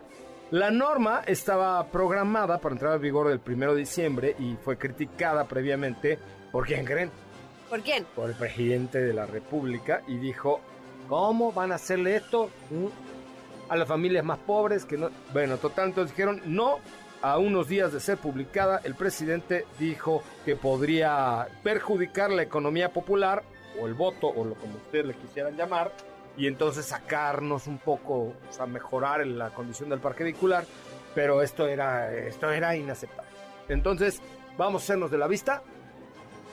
La 0.50 0.70
norma 0.70 1.22
estaba 1.26 1.86
programada 1.86 2.58
para 2.58 2.74
entrar 2.74 2.94
en 2.96 3.00
vigor 3.02 3.30
el 3.30 3.40
primero 3.40 3.72
de 3.72 3.80
diciembre 3.80 4.36
y 4.38 4.56
fue 4.56 4.76
criticada 4.76 5.44
previamente 5.44 6.18
por 6.52 6.66
quién 6.66 6.84
creen, 6.84 7.10
¿por 7.70 7.80
quién? 7.80 8.04
por 8.14 8.28
el 8.30 8.36
presidente 8.36 8.98
de 9.00 9.12
la 9.14 9.24
República 9.26 10.02
y 10.06 10.16
dijo, 10.18 10.60
¿cómo 11.08 11.52
van 11.52 11.72
a 11.72 11.74
hacerle 11.76 12.16
esto 12.16 12.50
mm, 12.70 13.70
a 13.70 13.76
las 13.76 13.88
familias 13.88 14.24
más 14.24 14.38
pobres? 14.38 14.84
que 14.86 14.96
no 14.98 15.10
Bueno, 15.34 15.56
total, 15.58 15.88
entonces 15.88 16.14
dijeron, 16.16 16.40
no, 16.46 16.78
a 17.22 17.38
unos 17.38 17.68
días 17.68 17.92
de 17.92 18.00
ser 18.00 18.18
publicada, 18.18 18.80
el 18.84 18.94
presidente 18.94 19.66
dijo 19.78 20.22
que 20.44 20.54
podría 20.56 21.48
perjudicar 21.62 22.30
la 22.30 22.42
economía 22.42 22.92
popular, 22.92 23.42
o 23.80 23.86
el 23.86 23.94
voto, 23.94 24.28
o 24.28 24.44
lo 24.44 24.54
como 24.54 24.76
ustedes 24.76 25.06
le 25.06 25.14
quisieran 25.14 25.56
llamar, 25.56 25.92
y 26.36 26.46
entonces 26.46 26.86
sacarnos 26.86 27.66
un 27.66 27.78
poco, 27.78 28.14
o 28.14 28.34
sea, 28.50 28.66
mejorar 28.66 29.20
en 29.20 29.38
la 29.38 29.50
condición 29.50 29.88
del 29.88 29.98
parque 30.00 30.22
vehicular, 30.24 30.64
pero 31.14 31.42
esto 31.42 31.66
era, 31.66 32.12
esto 32.14 32.50
era 32.50 32.76
inaceptable. 32.76 33.30
Entonces, 33.68 34.20
vamos 34.56 34.82
a 34.82 34.84
hacernos 34.84 35.10
de 35.10 35.18
la 35.18 35.26
vista 35.26 35.62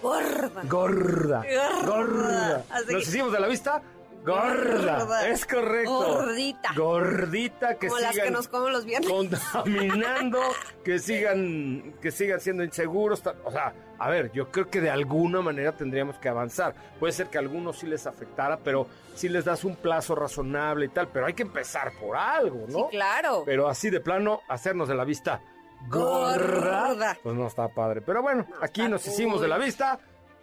Gorda. 0.01 0.61
gorda. 0.69 1.43
Gorda. 1.43 1.85
Gorda. 1.85 2.65
Nos 2.69 2.85
que- 2.85 3.09
hicimos 3.09 3.31
de 3.31 3.39
la 3.39 3.47
vista 3.47 3.81
gorda. 4.25 4.99
Gorda. 4.99 5.27
Es 5.27 5.45
correcto. 5.45 5.91
Gordita. 5.91 6.69
Gordita 6.75 7.75
que 7.77 7.87
Como 7.87 7.99
las 8.01 8.17
que 8.17 8.31
nos 8.31 8.47
comemos 8.47 8.71
los 8.73 8.85
viernes. 8.85 9.09
contaminando, 9.09 10.39
que 10.83 10.99
sigan 10.99 11.93
que 12.01 12.11
sigan 12.11 12.39
siendo 12.39 12.63
inseguros, 12.63 13.21
o 13.43 13.51
sea, 13.51 13.73
a 13.97 14.09
ver, 14.09 14.31
yo 14.33 14.51
creo 14.51 14.69
que 14.69 14.81
de 14.81 14.89
alguna 14.89 15.41
manera 15.41 15.71
tendríamos 15.71 16.17
que 16.17 16.29
avanzar. 16.29 16.73
Puede 16.99 17.13
ser 17.13 17.27
que 17.27 17.37
a 17.37 17.41
algunos 17.41 17.79
sí 17.79 17.87
les 17.87 18.05
afectara, 18.07 18.57
pero 18.57 18.87
si 19.13 19.29
les 19.29 19.45
das 19.45 19.63
un 19.63 19.75
plazo 19.75 20.15
razonable 20.15 20.85
y 20.85 20.89
tal, 20.89 21.07
pero 21.07 21.25
hay 21.25 21.33
que 21.33 21.43
empezar 21.43 21.91
por 21.99 22.17
algo, 22.17 22.65
¿no? 22.67 22.77
Sí, 22.79 22.83
claro. 22.91 23.43
Pero 23.45 23.67
así 23.69 23.89
de 23.89 23.99
plano, 24.01 24.41
hacernos 24.49 24.87
de 24.87 24.95
la 24.95 25.05
vista 25.05 25.41
gorda, 25.87 26.87
Gorda. 26.89 27.17
pues 27.21 27.35
no 27.35 27.47
está 27.47 27.67
padre. 27.69 28.01
Pero 28.01 28.21
bueno, 28.21 28.45
aquí 28.61 28.87
nos 28.87 29.05
hicimos 29.07 29.39
de 29.41 29.47
la 29.47 29.57
vista 29.57 29.99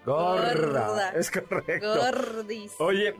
gorda. 0.07 0.55
Gorda. 0.89 1.11
Es 1.11 1.31
correcto. 1.31 1.95
Gordis. 1.97 2.73
Oye, 2.79 3.15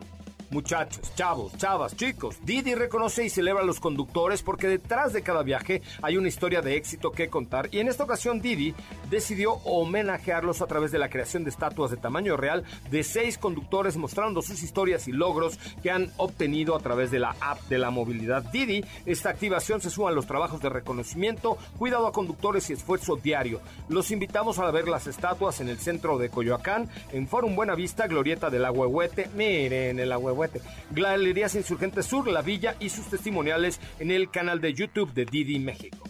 muchachos, 0.53 1.11
chavos, 1.15 1.57
chavas, 1.57 1.95
chicos, 1.95 2.37
Didi 2.43 2.75
reconoce 2.75 3.25
y 3.25 3.29
celebra 3.29 3.63
a 3.63 3.65
los 3.65 3.79
conductores 3.79 4.43
porque 4.43 4.67
detrás 4.67 5.11
de 5.11 5.23
cada 5.23 5.41
viaje 5.41 5.81
hay 6.03 6.15
una 6.15 6.27
historia 6.27 6.61
de 6.61 6.75
éxito 6.75 7.11
que 7.11 7.27
contar 7.27 7.69
y 7.71 7.79
en 7.79 7.87
esta 7.87 8.03
ocasión 8.03 8.39
Didi 8.39 8.75
decidió 9.09 9.53
homenajearlos 9.65 10.61
a 10.61 10.67
través 10.67 10.91
de 10.91 10.99
la 10.99 11.09
creación 11.09 11.43
de 11.43 11.49
estatuas 11.49 11.89
de 11.89 11.97
tamaño 11.97 12.37
real 12.37 12.63
de 12.91 13.03
seis 13.03 13.39
conductores 13.39 13.97
mostrando 13.97 14.43
sus 14.43 14.61
historias 14.61 15.07
y 15.07 15.11
logros 15.11 15.57
que 15.81 15.89
han 15.89 16.11
obtenido 16.17 16.75
a 16.75 16.79
través 16.79 17.09
de 17.09 17.17
la 17.17 17.35
app 17.41 17.59
de 17.63 17.79
la 17.79 17.89
movilidad 17.89 18.43
Didi. 18.43 18.85
Esta 19.07 19.31
activación 19.31 19.81
se 19.81 19.89
suma 19.89 20.09
a 20.09 20.13
los 20.13 20.27
trabajos 20.27 20.61
de 20.61 20.69
reconocimiento, 20.69 21.57
cuidado 21.79 22.05
a 22.05 22.11
conductores 22.11 22.69
y 22.69 22.73
esfuerzo 22.73 23.15
diario. 23.15 23.59
Los 23.89 24.11
invitamos 24.11 24.59
a 24.59 24.69
ver 24.69 24.87
las 24.87 25.07
estatuas 25.07 25.61
en 25.61 25.69
el 25.69 25.79
centro 25.79 26.19
de 26.19 26.29
Coyoacán, 26.29 26.89
en 27.11 27.27
Forum 27.27 27.55
Buenavista, 27.55 28.05
Glorieta 28.05 28.51
del 28.51 28.65
Agüehuete. 28.65 29.29
Miren 29.35 29.99
el 29.99 30.11
Agüehuete. 30.11 30.42
Galerías 30.91 31.55
Insurgentes 31.55 32.05
Sur, 32.05 32.27
La 32.27 32.41
Villa 32.41 32.75
y 32.79 32.89
sus 32.89 33.07
testimoniales 33.07 33.79
en 33.99 34.11
el 34.11 34.29
canal 34.29 34.61
de 34.61 34.73
YouTube 34.73 35.13
de 35.13 35.25
Didi 35.25 35.59
México. 35.59 36.03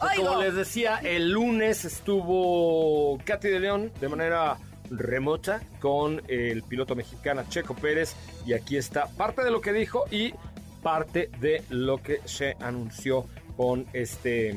Oigo. 0.00 0.26
como 0.26 0.42
les 0.42 0.54
decía, 0.54 0.98
el 0.98 1.30
lunes 1.30 1.84
estuvo 1.86 3.18
Katy 3.24 3.48
de 3.48 3.60
León 3.60 3.92
de 3.98 4.08
manera 4.08 4.58
remota 4.90 5.62
con 5.80 6.22
el 6.28 6.62
piloto 6.62 6.94
mexicano 6.94 7.44
Checo 7.48 7.74
Pérez 7.74 8.14
y 8.44 8.52
aquí 8.52 8.76
está 8.76 9.06
parte 9.06 9.42
de 9.42 9.50
lo 9.50 9.60
que 9.60 9.72
dijo 9.72 10.04
y 10.10 10.34
parte 10.82 11.30
de 11.40 11.64
lo 11.70 12.02
que 12.02 12.20
se 12.24 12.56
anunció 12.60 13.26
con 13.56 13.86
este 13.92 14.54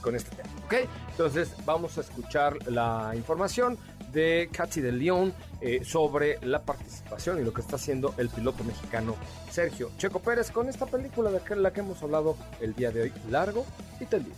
con 0.00 0.14
este 0.14 0.34
tema. 0.36 0.48
¿ok? 0.64 0.74
Entonces 1.10 1.54
vamos 1.64 1.98
a 1.98 2.00
escuchar 2.00 2.56
la 2.70 3.12
información 3.14 3.78
de 4.12 4.48
Katy 4.52 4.80
de 4.80 4.92
León 4.92 5.32
eh, 5.60 5.84
sobre 5.84 6.38
la 6.42 6.62
participación 6.62 7.40
y 7.40 7.44
lo 7.44 7.52
que 7.52 7.60
está 7.60 7.76
haciendo 7.76 8.14
el 8.16 8.28
piloto 8.28 8.64
mexicano 8.64 9.16
Sergio 9.50 9.90
Checo 9.98 10.20
Pérez 10.20 10.50
con 10.50 10.68
esta 10.68 10.86
película 10.86 11.30
de 11.30 11.56
la 11.56 11.72
que 11.72 11.80
hemos 11.80 12.02
hablado 12.02 12.36
el 12.60 12.74
día 12.74 12.90
de 12.90 13.02
hoy, 13.02 13.12
largo 13.30 13.64
y 14.00 14.04
tendido. 14.04 14.36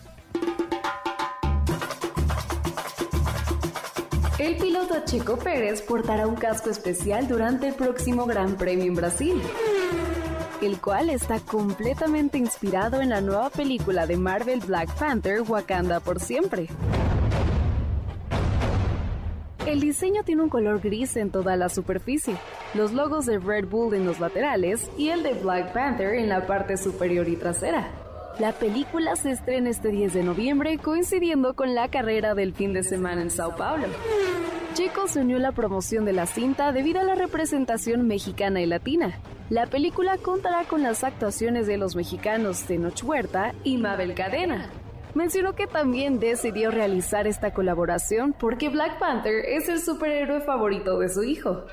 El 4.38 4.56
piloto 4.56 4.94
Checo 5.04 5.36
Pérez 5.36 5.82
portará 5.82 6.26
un 6.26 6.34
casco 6.34 6.70
especial 6.70 7.28
durante 7.28 7.68
el 7.68 7.74
próximo 7.74 8.24
Gran 8.24 8.56
Premio 8.56 8.86
en 8.86 8.94
Brasil, 8.94 9.42
el 10.62 10.80
cual 10.80 11.10
está 11.10 11.40
completamente 11.40 12.38
inspirado 12.38 13.02
en 13.02 13.10
la 13.10 13.20
nueva 13.20 13.50
película 13.50 14.06
de 14.06 14.16
Marvel 14.16 14.60
Black 14.60 14.94
Panther 14.94 15.42
Wakanda 15.42 16.00
por 16.00 16.20
siempre. 16.20 16.68
El 19.66 19.80
diseño 19.80 20.22
tiene 20.24 20.42
un 20.42 20.48
color 20.48 20.80
gris 20.80 21.16
en 21.16 21.30
toda 21.30 21.54
la 21.56 21.68
superficie, 21.68 22.34
los 22.74 22.92
logos 22.92 23.26
de 23.26 23.38
Red 23.38 23.66
Bull 23.66 23.94
en 23.94 24.06
los 24.06 24.18
laterales 24.18 24.90
y 24.96 25.10
el 25.10 25.22
de 25.22 25.34
Black 25.34 25.72
Panther 25.74 26.14
en 26.14 26.30
la 26.30 26.46
parte 26.46 26.78
superior 26.78 27.28
y 27.28 27.36
trasera. 27.36 27.90
La 28.38 28.52
película 28.52 29.16
se 29.16 29.32
estrena 29.32 29.68
este 29.68 29.90
10 29.90 30.14
de 30.14 30.22
noviembre 30.22 30.78
coincidiendo 30.78 31.54
con 31.54 31.74
la 31.74 31.88
carrera 31.88 32.34
del 32.34 32.54
fin 32.54 32.72
de 32.72 32.82
semana 32.82 33.20
en 33.20 33.30
Sao 33.30 33.54
Paulo. 33.54 33.86
Checo 34.72 35.08
se 35.08 35.20
unió 35.20 35.36
a 35.36 35.40
la 35.40 35.52
promoción 35.52 36.06
de 36.06 36.14
la 36.14 36.24
cinta 36.24 36.72
debido 36.72 37.00
a 37.00 37.04
la 37.04 37.14
representación 37.14 38.06
mexicana 38.06 38.62
y 38.62 38.66
latina. 38.66 39.20
La 39.50 39.66
película 39.66 40.16
contará 40.16 40.64
con 40.64 40.82
las 40.82 41.04
actuaciones 41.04 41.66
de 41.66 41.76
los 41.76 41.96
mexicanos 41.96 42.62
Tenoch 42.62 43.02
Huerta 43.04 43.52
y 43.62 43.76
Mabel 43.76 44.14
Cadena. 44.14 44.70
Mencionó 45.14 45.54
que 45.54 45.66
también 45.66 46.20
decidió 46.20 46.70
realizar 46.70 47.26
esta 47.26 47.52
colaboración 47.52 48.34
porque 48.38 48.68
Black 48.68 48.98
Panther 48.98 49.44
es 49.44 49.68
el 49.68 49.80
superhéroe 49.80 50.40
favorito 50.40 50.98
de 50.98 51.08
su 51.08 51.22
hijo 51.22 51.66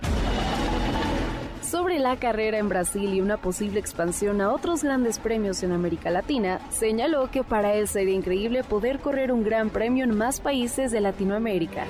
sobre 1.68 2.00
la 2.00 2.16
carrera 2.16 2.60
en 2.60 2.70
Brasil 2.70 3.14
y 3.14 3.20
una 3.20 3.38
posible 3.38 3.80
expansión 3.80 4.40
a 4.40 4.54
otros 4.54 4.84
grandes 4.84 5.20
premios 5.20 5.64
en 5.64 5.74
América 5.74 6.10
Latina, 6.10 6.62
señaló 6.70 7.30
que 7.30 7.44
para 7.44 7.74
él 7.74 7.90
sería 7.90 8.16
increíble 8.16 8.64
poder 8.64 9.00
correr 9.00 9.34
un 9.34 9.44
gran 9.44 9.70
premio 9.70 10.06
en 10.06 10.18
más 10.18 10.40
países 10.40 10.92
de 10.92 11.02
Latinoamérica. 11.02 11.86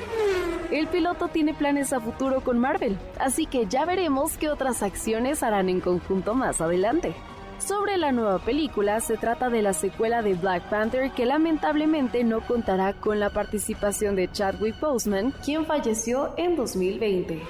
El 0.71 0.87
piloto 0.87 1.27
tiene 1.27 1.53
planes 1.53 1.93
a 1.93 1.99
futuro 1.99 2.41
con 2.41 2.57
Marvel, 2.57 2.97
así 3.19 3.45
que 3.45 3.67
ya 3.67 3.85
veremos 3.85 4.37
qué 4.37 4.49
otras 4.49 4.81
acciones 4.81 5.43
harán 5.43 5.69
en 5.69 5.79
conjunto 5.79 6.33
más 6.33 6.59
adelante. 6.59 7.13
Sobre 7.59 7.97
la 7.97 8.11
nueva 8.11 8.39
película, 8.39 8.99
se 8.99 9.17
trata 9.17 9.49
de 9.49 9.61
la 9.61 9.73
secuela 9.73 10.21
de 10.21 10.35
Black 10.35 10.69
Panther 10.69 11.11
que 11.11 11.25
lamentablemente 11.25 12.23
no 12.23 12.41
contará 12.45 12.93
con 12.93 13.19
la 13.19 13.29
participación 13.29 14.15
de 14.15 14.31
Chadwick 14.31 14.79
Boseman, 14.79 15.31
quien 15.43 15.65
falleció 15.65 16.33
en 16.37 16.55
2020. 16.55 17.41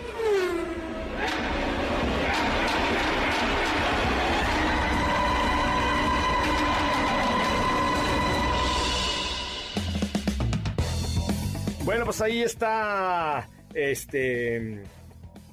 Bueno, 11.83 12.03
pues 12.05 12.21
ahí 12.21 12.41
está, 12.41 13.47
este, 13.73 14.83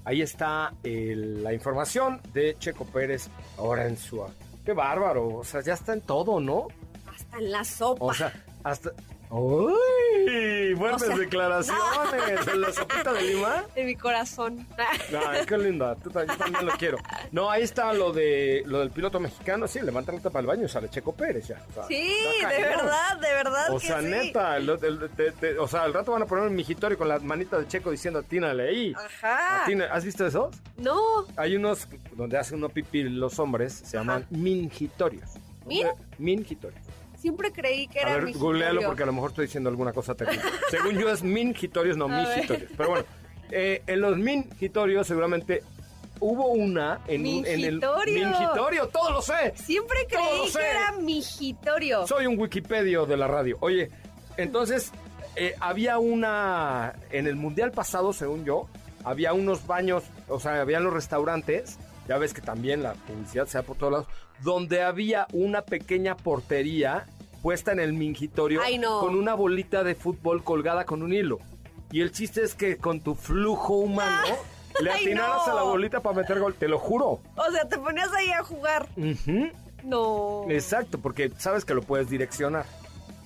ahí 0.04 0.22
está 0.22 0.72
la 0.82 1.52
información 1.52 2.20
de 2.32 2.56
Checo 2.58 2.84
Pérez 2.86 3.28
ahora 3.56 3.86
en 3.86 3.96
su... 3.96 4.24
Qué 4.64 4.72
bárbaro, 4.72 5.36
o 5.36 5.44
sea, 5.44 5.60
ya 5.60 5.74
está 5.74 5.92
en 5.92 6.00
todo, 6.00 6.40
¿no? 6.40 6.68
Hasta 7.06 7.38
en 7.38 7.52
la 7.52 7.64
sopa. 7.64 8.04
O 8.04 8.14
sea, 8.14 8.32
hasta... 8.62 8.92
¡Uy! 9.30 10.74
O 10.74 10.98
sea, 10.98 11.16
declaraciones 11.16 12.46
en 12.52 12.60
la 12.60 12.72
sopita 12.72 13.12
de 13.12 13.22
Lima. 13.22 13.64
de 13.74 13.84
mi 13.84 13.94
corazón. 13.96 14.66
Ay, 14.78 15.44
qué 15.46 15.56
linda, 15.58 15.96
yo 16.04 16.10
también 16.10 16.66
lo 16.66 16.72
quiero. 16.72 16.98
No, 17.32 17.50
ahí 17.50 17.62
está 17.62 17.92
lo 17.92 18.12
de 18.12 18.62
lo 18.66 18.80
del 18.80 18.90
piloto 18.90 19.18
mexicano, 19.20 19.66
sí, 19.66 19.80
levanta 19.80 20.12
la 20.12 20.20
tapa 20.20 20.38
del 20.38 20.46
baño 20.46 20.64
y 20.64 20.68
sale 20.68 20.88
Checo 20.90 21.14
Pérez 21.14 21.48
ya. 21.48 21.62
o 21.70 21.74
sea, 21.74 21.84
Sí, 21.84 22.12
de 22.40 22.62
verdad, 22.62 23.16
de 23.20 23.28
verdad. 23.32 23.70
O 23.72 23.78
que 23.78 23.86
sea, 23.86 24.00
sí. 24.00 24.06
neta, 24.06 24.56
el- 24.56 24.68
el- 24.70 25.10
te- 25.16 25.32
te- 25.32 25.58
o 25.58 25.66
sea, 25.68 25.82
al 25.84 25.94
rato 25.94 26.12
van 26.12 26.22
a 26.22 26.26
poner 26.26 26.44
un 26.46 26.54
mijitorio 26.54 26.96
con 26.98 27.08
la 27.08 27.18
manita 27.18 27.58
de 27.58 27.66
Checo 27.68 27.90
diciendo 27.90 28.20
atínale 28.20 28.68
ahí. 28.68 28.94
Ajá. 28.94 29.64
¿Has 29.90 30.04
visto 30.04 30.26
eso? 30.26 30.50
No, 30.76 31.26
Hay 31.36 31.56
unos 31.56 31.88
donde 32.12 32.36
hacen 32.38 32.58
uno 32.58 32.68
pipí 32.68 33.02
los 33.04 33.38
hombres, 33.38 33.72
se 33.84 33.96
llaman 33.96 34.26
mingitorios. 34.30 35.30
¿Min? 35.66 35.86
Mingitorios. 36.18 36.82
Siempre 37.24 37.50
creí 37.52 37.86
que 37.88 38.00
A 38.00 38.02
era 38.02 38.14
ver, 38.16 38.24
mi 38.26 38.32
googlealo 38.34 38.82
porque 38.82 39.02
a 39.02 39.06
lo 39.06 39.14
mejor 39.14 39.30
estoy 39.30 39.46
diciendo 39.46 39.70
alguna 39.70 39.94
cosa 39.94 40.14
terrible. 40.14 40.42
Según 40.70 40.98
yo 40.98 41.08
es 41.08 41.22
mingitorios, 41.22 41.96
no 41.96 42.06
migitorios. 42.06 42.70
Pero 42.76 42.90
bueno, 42.90 43.04
eh, 43.50 43.82
en 43.86 44.00
los 44.02 44.18
mingitorios 44.18 45.06
seguramente 45.06 45.62
hubo 46.20 46.48
una 46.48 47.00
en, 47.08 47.22
un- 47.22 47.46
en 47.46 47.64
el 47.64 47.72
Mingitorio. 47.80 48.28
mingitorio, 48.28 48.88
todo 48.88 49.10
lo 49.10 49.22
sé. 49.22 49.54
Siempre 49.56 49.98
Todo 50.10 50.20
lo 50.20 50.28
creí 50.42 50.48
sé. 50.50 50.58
que 50.58 50.70
era 50.70 50.92
mijitorio. 50.92 52.06
Soy 52.06 52.26
un 52.26 52.38
Wikipedia 52.38 53.00
de 53.06 53.16
la 53.16 53.26
radio. 53.26 53.56
Oye, 53.60 53.88
entonces 54.36 54.92
eh, 55.36 55.54
había 55.60 55.98
una 55.98 56.94
en 57.10 57.26
el 57.26 57.36
mundial 57.36 57.70
pasado, 57.72 58.12
según 58.12 58.44
yo, 58.44 58.68
había 59.02 59.32
unos 59.32 59.66
baños, 59.66 60.04
o 60.28 60.38
sea, 60.38 60.60
había 60.60 60.78
los 60.78 60.92
restaurantes. 60.92 61.78
Ya 62.06 62.18
ves 62.18 62.34
que 62.34 62.42
también 62.42 62.82
la 62.82 62.92
publicidad 62.92 63.46
se 63.46 63.56
da 63.56 63.62
por 63.64 63.78
todos 63.78 63.92
lados, 63.92 64.06
donde 64.42 64.82
había 64.82 65.26
una 65.32 65.62
pequeña 65.62 66.16
portería 66.18 67.06
puesta 67.44 67.72
en 67.72 67.78
el 67.78 67.92
mingitorio 67.92 68.62
Ay, 68.64 68.78
no. 68.78 69.00
con 69.00 69.14
una 69.16 69.34
bolita 69.34 69.84
de 69.84 69.94
fútbol 69.94 70.42
colgada 70.42 70.86
con 70.86 71.02
un 71.02 71.12
hilo. 71.12 71.40
Y 71.92 72.00
el 72.00 72.10
chiste 72.10 72.42
es 72.42 72.54
que 72.54 72.78
con 72.78 73.02
tu 73.02 73.14
flujo 73.14 73.74
humano 73.74 74.34
le 74.80 74.90
Ay, 74.90 75.04
atinaras 75.04 75.46
no. 75.46 75.52
a 75.52 75.56
la 75.56 75.62
bolita 75.62 76.00
para 76.00 76.16
meter 76.16 76.40
gol, 76.40 76.54
te 76.54 76.68
lo 76.68 76.78
juro. 76.78 77.20
O 77.36 77.52
sea, 77.52 77.68
te 77.68 77.76
ponías 77.76 78.10
ahí 78.14 78.30
a 78.30 78.42
jugar. 78.42 78.88
No. 79.84 80.46
Exacto, 80.48 80.98
porque 80.98 81.30
sabes 81.36 81.66
que 81.66 81.74
lo 81.74 81.82
puedes 81.82 82.08
direccionar. 82.08 82.64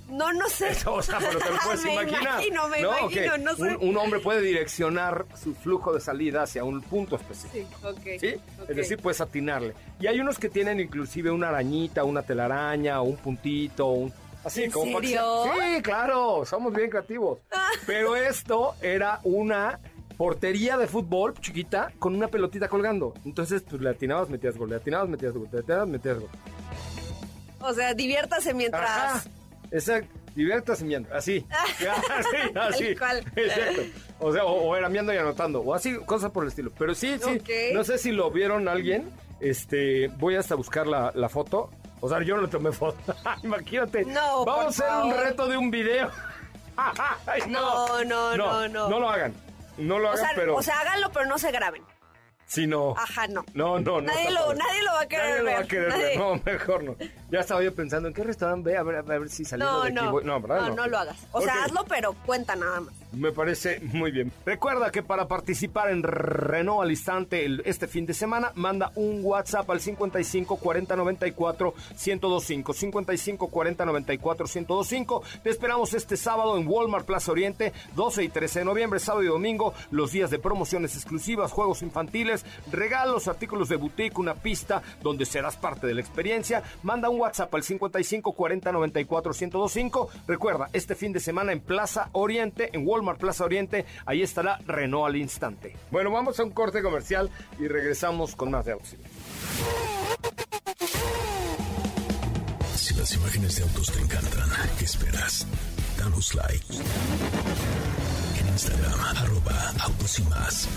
No, 0.09 0.33
no 0.33 0.49
sé. 0.49 0.71
O 0.87 1.03
sea, 1.03 1.18
pero 1.18 1.38
te 1.38 1.51
lo 1.51 1.57
puedes 1.64 1.85
Me 1.85 1.92
imaginar. 1.92 2.23
imagino, 2.23 2.68
me 2.68 2.81
¿no? 2.83 2.99
imagino, 2.99 3.38
no 3.38 3.55
sé. 3.55 3.62
un, 3.77 3.88
un 3.90 3.97
hombre 3.99 4.21
puede 4.21 4.40
direccionar 4.40 5.27
su 5.40 5.55
flujo 5.55 5.92
de 5.92 6.01
salida 6.01 6.42
hacia 6.42 6.64
un 6.64 6.81
punto 6.83 7.16
específico. 7.16 7.68
Sí, 7.81 7.87
ok. 7.87 8.21
¿Sí? 8.21 8.35
Es 8.68 8.77
decir, 8.77 8.99
puedes 9.03 9.21
atinarle. 9.21 9.75
Y 10.01 10.07
hay 10.07 10.18
unos 10.21 10.38
que 10.38 10.49
tienen 10.49 10.81
inclusive 10.81 11.31
una 11.31 11.51
arañita, 11.51 12.05
una 12.05 12.23
telaraña, 12.23 13.01
un 13.03 13.16
puntito, 13.16 13.87
un... 13.88 14.12
Así, 14.44 14.64
¿En 14.64 14.71
como 14.71 15.01
serio? 15.01 15.44
Sí, 15.44 15.83
claro, 15.83 16.44
somos 16.47 16.73
bien 16.73 16.88
creativos. 16.88 17.40
Pero 17.87 18.16
esto 18.16 18.77
era 18.81 19.21
una 19.25 19.79
portería 20.16 20.77
de 20.79 20.87
fútbol 20.87 21.35
chiquita 21.40 21.92
con 21.99 22.14
una 22.14 22.29
pelotita 22.29 22.68
colgando. 22.68 23.12
Entonces, 23.25 23.62
pues 23.68 23.83
le 23.83 23.90
atinabas, 23.90 24.31
metías 24.31 24.57
gol, 24.57 24.71
le 24.71 24.77
atinabas, 24.77 25.09
metías 25.09 25.33
gol, 25.35 25.49
le 25.53 25.59
atinabas, 25.59 25.88
metías 25.88 26.18
gol. 26.18 26.31
O 27.61 27.73
sea, 27.75 27.92
diviértase 27.94 28.55
mientras. 28.55 28.88
Ajá. 28.88 29.23
Exacto. 29.70 30.14
Diviértase 30.35 30.85
miando. 30.85 31.12
Así. 31.14 31.44
así, 31.50 32.37
así. 32.54 32.85
Exacto. 33.37 33.83
O 34.20 34.33
sea, 34.33 34.44
o, 34.44 34.68
o 34.68 34.76
era 34.76 34.88
miando 34.88 35.12
y 35.12 35.16
anotando. 35.16 35.61
O 35.61 35.74
así, 35.74 35.96
cosas 36.07 36.31
por 36.31 36.44
el 36.44 36.48
estilo. 36.50 36.70
Pero 36.78 36.94
sí, 36.94 37.18
sí. 37.18 37.40
No 37.72 37.85
sé 37.85 37.98
si 37.98 38.12
lo 38.12 38.31
vieron 38.31 38.68
alguien. 38.68 39.11
Este, 39.40 40.09
voy 40.18 40.37
hasta 40.37 40.54
buscar 40.54 40.87
la, 40.87 41.12
la 41.14 41.28
foto. 41.28 41.70
O 42.00 42.09
sea, 42.09 42.22
yo 42.22 42.37
no 42.37 42.42
le 42.42 42.48
tomé 42.48 42.70
foto. 42.72 43.14
Imagínate. 43.42 44.04
No, 44.04 44.44
Vamos 44.44 44.81
a 44.81 44.87
hacer 44.87 45.04
un 45.07 45.16
reto 45.24 45.48
de 45.48 45.57
un 45.57 45.70
video. 45.70 46.11
Ay, 47.26 47.42
No, 47.48 48.04
no, 48.04 48.37
no, 48.37 48.68
no. 48.68 48.88
No 48.88 49.00
lo 49.00 49.11
hagan. 49.11 49.35
No 49.76 49.98
lo 49.98 50.09
O 50.09 50.12
hagan, 50.12 50.24
sea, 50.24 50.33
pero. 50.37 50.57
o 50.57 50.62
sea, 50.62 50.81
háganlo, 50.81 51.11
pero 51.12 51.26
no 51.26 51.38
se 51.38 51.50
graben. 51.50 51.83
Si 52.48 52.66
no. 52.66 52.94
Ajá, 52.96 53.28
no. 53.28 53.44
No, 53.54 53.78
no, 53.78 54.00
no. 54.00 54.00
Nadie 54.00 54.30
lo- 54.32 54.52
nadie 54.54 54.82
lo 54.82 54.92
va 54.92 55.00
a 55.02 55.06
querer 55.06 55.44
Nadie 55.44 55.44
lo 55.44 55.44
va 55.44 55.94
a 55.94 55.98
ver. 55.98 56.18
No, 56.18 56.42
mejor 56.44 56.82
no. 56.82 56.96
Ya 57.30 57.40
estaba 57.40 57.62
yo 57.62 57.72
pensando 57.74 58.08
en 58.08 58.14
qué 58.14 58.24
restaurante 58.24 58.70
ve, 58.70 58.76
a 58.76 58.82
ver, 58.82 58.96
a 58.96 59.02
ver 59.02 59.28
si 59.28 59.44
salimos 59.44 59.72
No, 59.72 59.82
de 59.82 59.88
aquí. 59.90 59.94
no. 59.94 60.11
voy- 60.11 60.24
No, 60.24 60.40
¿verdad? 60.40 60.68
no, 60.70 60.74
no 60.74 60.87
lo 60.88 60.98
hagas. 60.98 61.16
O 61.30 61.40
sea, 61.40 61.62
hazlo, 61.64 61.84
pero 61.87 62.14
cuenta 62.26 62.56
nada 62.56 62.80
más. 62.80 62.94
Me 63.12 63.33
parece 63.33 63.81
muy 63.81 64.11
bien. 64.11 64.31
Recuerda 64.44 64.90
que 64.90 65.03
para 65.03 65.27
participar 65.29 65.88
en 65.90 66.03
Renault 66.03 66.83
al 66.83 66.90
instante 66.90 67.47
el- 67.47 67.62
este 67.64 67.88
fin 67.88 68.05
de 68.05 68.12
semana, 68.12 68.53
manda 68.55 68.92
un 68.97 69.21
WhatsApp 69.25 69.68
al 69.71 69.81
55 69.81 70.57
40 70.57 70.94
94 70.94 71.75
1025. 72.07 72.73
55 72.75 73.49
40 73.49 73.87
94 73.87 74.47
1025. 74.47 75.23
Te 75.42 75.49
esperamos 75.51 75.94
este 75.94 76.18
sábado 76.18 76.59
en 76.59 76.68
Walmart 76.68 77.07
Plaza 77.07 77.33
Oriente, 77.33 77.73
12 77.97 78.25
y 78.25 78.29
13 78.29 78.59
de 78.59 78.64
noviembre, 78.66 79.01
sábado 79.01 79.25
y 79.25 79.29
domingo, 79.29 79.73
los 79.90 80.12
días 80.12 80.31
de 80.31 80.38
promociones 80.38 80.94
exclusivas, 80.94 81.51
juegos 81.51 81.81
infantiles, 81.83 82.44
regalos, 82.71 83.27
artículos 83.27 83.71
de 83.71 83.77
boutique, 83.77 84.18
una 84.18 84.35
pista 84.35 84.83
donde 85.03 85.25
serás 85.25 85.57
parte 85.57 85.87
de 85.87 85.94
la 85.94 86.03
experiencia. 86.03 86.62
Manda 86.83 87.09
un 87.09 87.18
WhatsApp 87.21 87.55
al 87.55 87.62
55 87.62 88.33
40 88.33 88.71
94 88.71 89.33
1025. 89.33 90.11
Recuerda, 90.27 90.68
este 90.75 90.94
fin 90.94 91.14
de 91.14 91.21
semana 91.21 91.53
en 91.53 91.61
Plaza 91.61 92.11
Oriente, 92.12 92.68
en 92.75 92.87
Walmart 92.87 92.97
Plaza 93.18 93.44
Oriente, 93.44 93.84
ahí 94.06 94.22
estará 94.22 94.58
Renault 94.66 95.08
al 95.08 95.16
instante. 95.16 95.76
Bueno, 95.90 96.11
vamos 96.11 96.38
a 96.38 96.44
un 96.44 96.50
corte 96.50 96.82
comercial 96.82 97.30
y 97.58 97.68
regresamos 97.68 98.34
con 98.37 98.50
más 98.50 98.64
de 98.64 98.72
auxilio. 98.72 99.06
Si 102.74 102.94
las 102.94 103.14
imágenes 103.14 103.56
de 103.56 103.62
autos 103.62 103.92
te 103.92 104.00
encantan, 104.00 104.48
¿qué 104.78 104.84
esperas? 104.84 105.46
Danos 105.98 106.34
like. 106.34 106.74
En 108.40 108.48
Instagram, 108.48 109.00
arroba 109.16 109.72
autos 109.80 110.20
más. 110.30 110.68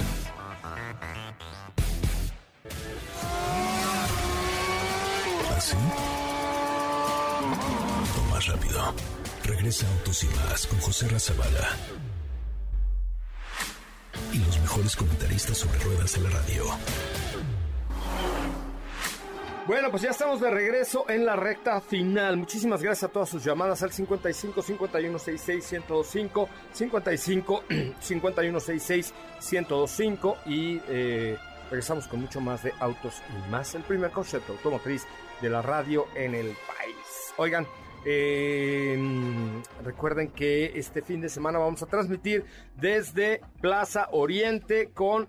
¿Así? 5.56 5.76
O 8.18 8.34
más 8.34 8.48
rápido. 8.48 8.94
Regresa 9.44 9.88
Autos 9.88 10.24
más 10.24 10.68
con 10.68 10.80
José 10.80 11.08
Razabala. 11.08 11.70
Y 14.34 14.40
los 14.40 14.60
mejores 14.60 14.96
comentaristas 14.96 15.58
sobre 15.58 15.80
ruedas 15.80 16.14
de 16.14 16.22
la 16.22 16.30
radio. 16.30 16.66
Bueno, 19.68 19.92
pues 19.92 20.02
ya 20.02 20.10
estamos 20.10 20.42
de 20.42 20.50
regreso 20.50 21.06
en 21.08 21.24
la 21.24 21.36
recta 21.36 21.80
final. 21.82 22.36
Muchísimas 22.36 22.82
gracias 22.82 23.10
a 23.10 23.14
todas 23.14 23.30
sus 23.30 23.44
llamadas 23.44 23.84
al 23.84 23.92
55 23.92 24.62
51 24.62 25.20
66 25.20 25.72
1025, 25.88 26.50
55 26.74 27.64
51 28.00 28.60
66 28.60 29.14
1025 29.52 30.38
y 30.48 30.82
eh, 30.90 31.38
regresamos 31.70 32.08
con 32.08 32.22
mucho 32.22 32.42
más 32.42 32.64
de 32.64 32.74
autos 32.80 33.22
y 33.30 33.52
más. 33.52 33.76
El 33.76 33.84
primer 33.84 34.12
concepto 34.12 34.54
automotriz 34.54 35.06
de 35.42 35.50
la 35.50 35.62
radio 35.62 36.08
en 36.16 36.34
el 36.34 36.48
país. 36.48 37.34
Oigan, 37.38 37.68
eh, 38.06 38.98
recuerden 39.84 40.30
que 40.30 40.72
este 40.76 41.02
fin 41.02 41.22
de 41.22 41.30
semana 41.30 41.60
vamos 41.60 41.82
a 41.84 41.86
transmitir 41.88 42.46
desde 42.76 43.42
Plaza 43.62 44.08
Oriente 44.12 44.92
con 44.94 45.28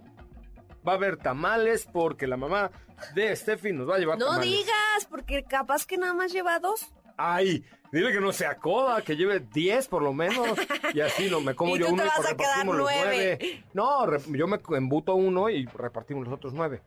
va 0.86 0.92
a 0.92 0.96
haber 0.96 1.16
tamales 1.16 1.86
porque 1.92 2.26
la 2.26 2.36
mamá 2.36 2.70
de 3.14 3.34
Steffi 3.36 3.72
nos 3.72 3.88
va 3.88 3.96
a 3.96 3.98
llevar 3.98 4.18
No 4.18 4.26
tamales. 4.26 4.50
digas, 4.50 5.06
porque 5.10 5.44
capaz 5.44 5.86
que 5.86 5.96
nada 5.96 6.14
más 6.14 6.32
lleva 6.32 6.58
dos. 6.58 6.92
Ay, 7.16 7.64
dile 7.92 8.10
que 8.10 8.20
no 8.20 8.32
se 8.32 8.46
acoda, 8.46 9.02
que 9.02 9.16
lleve 9.16 9.40
10 9.40 9.86
por 9.88 10.02
lo 10.02 10.12
menos. 10.12 10.48
Y 10.94 11.00
así 11.00 11.28
no 11.30 11.40
me 11.40 11.54
como 11.56 11.76
Y 11.76 11.80
yo 11.80 11.86
tú 11.86 11.92
uno 11.92 12.02
te 12.02 12.08
y 12.08 12.10
vas 12.10 12.18
a 12.26 12.30
repartimos 12.30 12.54
quedar 12.54 12.66
los 12.66 12.76
nueve. 12.76 13.64
No, 13.74 14.18
yo 14.34 14.46
me 14.46 14.60
embuto 14.76 15.14
uno 15.14 15.50
y 15.50 15.66
repartimos 15.66 16.24
los 16.24 16.34
otros 16.34 16.52
nueve. 16.54 16.82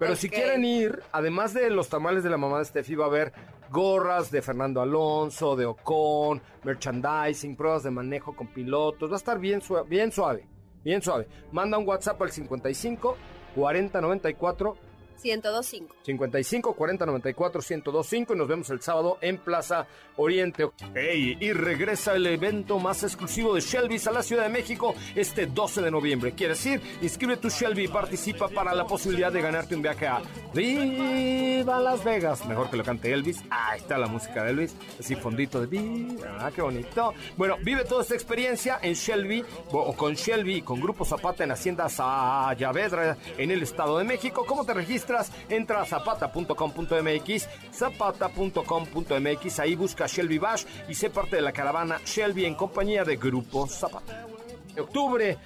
Pero 0.00 0.16
si 0.16 0.28
quieren 0.28 0.64
ir, 0.64 1.00
además 1.12 1.54
de 1.54 1.70
los 1.70 1.88
tamales 1.88 2.24
de 2.24 2.30
la 2.30 2.36
mamá 2.38 2.58
de 2.58 2.64
Steffi, 2.64 2.94
va 2.96 3.04
a 3.04 3.08
haber 3.08 3.32
gorras 3.70 4.30
de 4.32 4.42
Fernando 4.42 4.80
Alonso, 4.80 5.54
de 5.54 5.66
Ocon, 5.66 6.40
merchandising, 6.64 7.54
pruebas 7.54 7.82
de 7.84 7.90
manejo 7.90 8.34
con 8.34 8.48
pilotos. 8.48 9.10
Va 9.10 9.14
a 9.14 9.18
estar 9.18 9.38
bien, 9.38 9.60
sua- 9.60 9.82
bien 9.84 10.10
suave, 10.10 10.48
bien 10.82 11.02
suave. 11.02 11.28
Manda 11.52 11.78
un 11.78 11.86
WhatsApp 11.86 12.20
al 12.22 12.32
55 12.32 13.16
40 13.54 14.00
94 14.00 14.76
1025. 15.22 15.96
55 16.02 16.74
40 16.74 17.06
94 17.06 17.60
1025 17.60 18.34
y 18.34 18.36
nos 18.36 18.48
vemos 18.48 18.70
el 18.70 18.80
sábado 18.80 19.18
en 19.20 19.38
Plaza 19.38 19.86
Oriente. 20.16 20.68
Ey, 20.94 21.36
y 21.40 21.52
regresa 21.52 22.14
el 22.14 22.26
evento 22.26 22.78
más 22.78 23.02
exclusivo 23.02 23.54
de 23.54 23.60
Shelby's 23.60 24.06
a 24.06 24.12
la 24.12 24.22
Ciudad 24.22 24.44
de 24.44 24.48
México 24.48 24.94
este 25.14 25.46
12 25.46 25.82
de 25.82 25.90
noviembre. 25.90 26.32
¿Quieres 26.32 26.64
ir? 26.66 26.80
Inscribe 27.02 27.36
tu 27.36 27.48
Shelby 27.48 27.84
y 27.84 27.88
participa 27.88 28.48
para 28.48 28.74
la 28.74 28.86
posibilidad 28.86 29.32
de 29.32 29.42
ganarte 29.42 29.74
un 29.74 29.82
viaje 29.82 30.06
a 30.06 30.22
Viva 30.54 31.80
Las 31.80 32.02
Vegas. 32.04 32.46
Mejor 32.46 32.70
que 32.70 32.76
lo 32.76 32.84
cante 32.84 33.12
Elvis. 33.12 33.42
Ahí 33.50 33.80
está 33.80 33.98
la 33.98 34.06
música 34.06 34.44
de 34.44 34.50
Elvis. 34.50 34.74
Así 34.98 35.16
fondito 35.16 35.60
de 35.60 35.66
Viva. 35.66 36.36
Ah, 36.38 36.50
qué 36.54 36.62
bonito. 36.62 37.14
Bueno, 37.36 37.56
vive 37.62 37.84
toda 37.84 38.02
esta 38.02 38.14
experiencia 38.14 38.78
en 38.82 38.94
Shelby 38.94 39.44
o 39.72 39.94
con 39.94 40.14
Shelby 40.14 40.62
con 40.62 40.80
Grupo 40.80 41.04
Zapata 41.04 41.44
en 41.44 41.52
Hacienda 41.52 41.88
Sayavedra 41.88 43.16
en 43.36 43.50
el 43.50 43.62
Estado 43.62 43.98
de 43.98 44.04
México. 44.04 44.44
¿Cómo 44.46 44.64
te 44.64 44.74
registras? 44.74 45.09
Entra 45.48 45.82
a 45.82 45.86
zapata.com.mx, 45.86 47.48
zapata.com.mx, 47.72 49.58
ahí 49.60 49.74
busca 49.74 50.06
Shelby 50.06 50.38
Bash 50.38 50.64
y 50.88 50.94
sé 50.94 51.10
parte 51.10 51.36
de 51.36 51.42
la 51.42 51.52
caravana 51.52 52.00
Shelby 52.04 52.44
en 52.44 52.54
compañía 52.54 53.04
de 53.04 53.16
Grupo 53.16 53.66
Zapata. 53.66 54.26
En 54.74 54.80
octubre, 54.80 55.36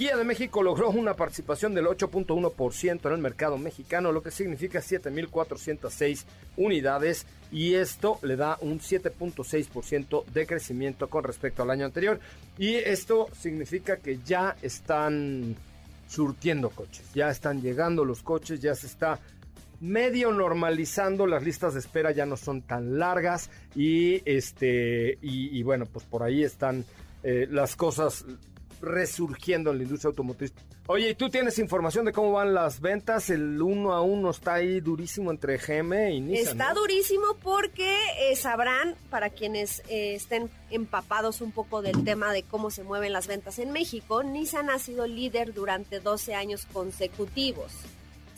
Kia 0.00 0.16
de 0.16 0.24
México 0.24 0.62
logró 0.62 0.88
una 0.88 1.14
participación 1.14 1.74
del 1.74 1.84
8.1% 1.84 3.06
en 3.06 3.12
el 3.12 3.18
mercado 3.18 3.58
mexicano, 3.58 4.12
lo 4.12 4.22
que 4.22 4.30
significa 4.30 4.78
7.406 4.78 6.24
unidades 6.56 7.26
y 7.52 7.74
esto 7.74 8.18
le 8.22 8.36
da 8.36 8.56
un 8.62 8.80
7.6% 8.80 10.24
de 10.24 10.46
crecimiento 10.46 11.10
con 11.10 11.24
respecto 11.24 11.62
al 11.62 11.70
año 11.70 11.84
anterior. 11.84 12.18
Y 12.56 12.76
esto 12.76 13.28
significa 13.38 13.98
que 13.98 14.18
ya 14.24 14.56
están 14.62 15.56
surtiendo 16.10 16.70
coches, 16.70 17.14
ya 17.14 17.30
están 17.30 17.62
llegando 17.62 18.04
los 18.04 18.22
coches, 18.22 18.60
ya 18.60 18.74
se 18.74 18.88
está 18.88 19.20
medio 19.78 20.32
normalizando, 20.32 21.24
las 21.24 21.44
listas 21.44 21.74
de 21.74 21.80
espera 21.80 22.10
ya 22.10 22.26
no 22.26 22.36
son 22.36 22.62
tan 22.62 22.98
largas 22.98 23.48
y 23.76 24.20
este 24.28 25.18
y, 25.22 25.62
bueno, 25.62 25.86
pues 25.86 26.04
por 26.04 26.24
ahí 26.24 26.42
están 26.42 26.84
eh, 27.22 27.46
las 27.48 27.76
cosas 27.76 28.24
resurgiendo 28.80 29.70
en 29.70 29.78
la 29.78 29.82
industria 29.84 30.08
automotriz. 30.08 30.52
Oye, 30.86 31.10
¿y 31.10 31.14
tú 31.14 31.30
tienes 31.30 31.58
información 31.58 32.04
de 32.04 32.12
cómo 32.12 32.32
van 32.32 32.52
las 32.52 32.80
ventas? 32.80 33.30
El 33.30 33.62
uno 33.62 33.92
a 33.92 34.00
uno 34.00 34.30
está 34.30 34.54
ahí 34.54 34.80
durísimo 34.80 35.30
entre 35.30 35.56
GM 35.56 36.10
y 36.10 36.20
Nissan. 36.20 36.60
Está 36.60 36.74
durísimo 36.74 37.36
porque 37.42 37.96
eh, 38.18 38.34
sabrán, 38.34 38.96
para 39.08 39.30
quienes 39.30 39.80
eh, 39.88 40.14
estén 40.14 40.50
empapados 40.70 41.40
un 41.40 41.52
poco 41.52 41.80
del 41.82 42.02
tema 42.04 42.32
de 42.32 42.42
cómo 42.42 42.70
se 42.70 42.82
mueven 42.82 43.12
las 43.12 43.28
ventas 43.28 43.58
en 43.58 43.70
México, 43.70 44.22
Nissan 44.22 44.70
ha 44.70 44.78
sido 44.78 45.06
líder 45.06 45.54
durante 45.54 46.00
12 46.00 46.34
años 46.34 46.66
consecutivos. 46.72 47.72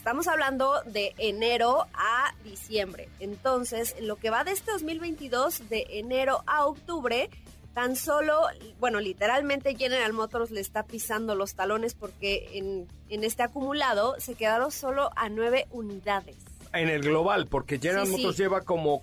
Estamos 0.02 0.26
hablando 0.26 0.82
de 0.84 1.14
enero 1.16 1.86
a 1.94 2.34
diciembre. 2.42 3.08
Entonces, 3.20 3.94
en 3.96 4.08
lo 4.08 4.16
que 4.16 4.30
va 4.30 4.42
de 4.42 4.50
este 4.50 4.72
2022, 4.72 5.68
de 5.68 5.86
enero 5.90 6.42
a 6.48 6.66
octubre, 6.66 7.30
tan 7.74 7.96
solo, 7.96 8.40
bueno, 8.80 9.00
literalmente 9.00 9.74
General 9.76 10.12
Motors 10.12 10.50
le 10.50 10.60
está 10.60 10.82
pisando 10.84 11.34
los 11.34 11.54
talones 11.54 11.94
porque 11.94 12.50
en, 12.54 12.86
en 13.08 13.24
este 13.24 13.42
acumulado 13.42 14.16
se 14.18 14.34
quedaron 14.34 14.70
solo 14.70 15.10
a 15.16 15.28
nueve 15.28 15.66
unidades. 15.70 16.36
En 16.72 16.88
el 16.88 17.02
global, 17.02 17.46
porque 17.48 17.78
General 17.78 18.06
Sí, 18.06 18.12
sí. 18.12 18.18
Motors 18.18 18.36
lleva 18.38 18.60
como, 18.62 19.02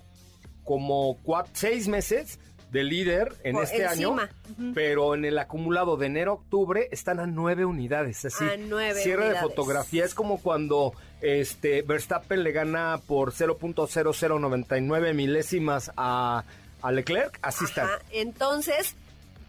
como 0.64 1.16
seis 1.52 1.88
meses 1.88 2.38
de 2.70 2.84
líder 2.84 3.34
en 3.42 3.54
Por 3.54 3.64
este 3.64 3.84
año, 3.84 4.10
encima. 4.12 4.30
Ujú. 4.52 4.72
pero 4.74 5.14
en 5.16 5.24
el 5.24 5.36
acumulado 5.38 5.96
de 5.96 6.06
enero 6.06 6.30
a 6.30 6.34
octubre 6.34 6.88
están 6.92 7.18
a 7.18 7.26
nueve 7.26 7.64
unidades. 7.64 8.24
Así, 8.24 8.44
A 8.44 8.56
nueve 8.56 9.00
cierre 9.02 9.28
de 9.28 9.34
fotografía 9.36 10.04
es 10.04 10.14
como 10.14 10.38
cuando 10.40 10.92
este 11.20 11.82
Verstappen 11.82 12.44
le 12.44 12.52
gana 12.52 13.00
por 13.08 13.32
0.0099 13.32 15.14
milésimas 15.14 15.90
a, 15.96 16.44
a 16.82 16.92
Leclerc. 16.92 17.38
Así 17.42 17.64
está. 17.64 18.00
Entonces, 18.10 18.94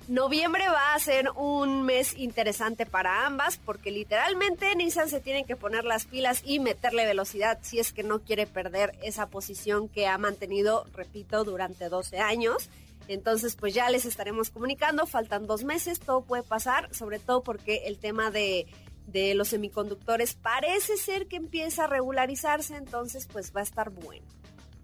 noviembre 0.07 0.67
va 0.67 0.93
a 0.93 0.99
ser 0.99 1.29
un 1.35 1.83
mes 1.83 2.17
interesante 2.17 2.85
para 2.85 3.25
ambas 3.25 3.57
porque 3.57 3.91
literalmente 3.91 4.75
Nissan 4.75 5.09
se 5.09 5.21
tiene 5.21 5.45
que 5.45 5.55
poner 5.55 5.85
las 5.85 6.05
pilas 6.05 6.41
y 6.45 6.59
meterle 6.59 7.05
velocidad 7.05 7.59
si 7.61 7.79
es 7.79 7.93
que 7.93 8.03
no 8.03 8.19
quiere 8.19 8.47
perder 8.47 8.93
esa 9.01 9.27
posición 9.27 9.87
que 9.87 10.07
ha 10.07 10.17
mantenido, 10.17 10.85
repito, 10.93 11.43
durante 11.43 11.89
12 11.89 12.19
años. 12.19 12.69
Entonces, 13.07 13.55
pues 13.55 13.73
ya 13.73 13.89
les 13.89 14.05
estaremos 14.05 14.51
comunicando, 14.51 15.05
faltan 15.05 15.47
dos 15.47 15.63
meses, 15.63 15.99
todo 15.99 16.21
puede 16.21 16.43
pasar, 16.43 16.93
sobre 16.93 17.19
todo 17.19 17.43
porque 17.43 17.83
el 17.85 17.97
tema 17.97 18.31
de, 18.31 18.67
de 19.07 19.33
los 19.33 19.49
semiconductores 19.49 20.35
parece 20.35 20.97
ser 20.97 21.27
que 21.27 21.35
empieza 21.35 21.85
a 21.85 21.87
regularizarse, 21.87 22.75
entonces 22.75 23.27
pues 23.31 23.53
va 23.55 23.61
a 23.61 23.63
estar 23.63 23.89
bueno. 23.89 24.25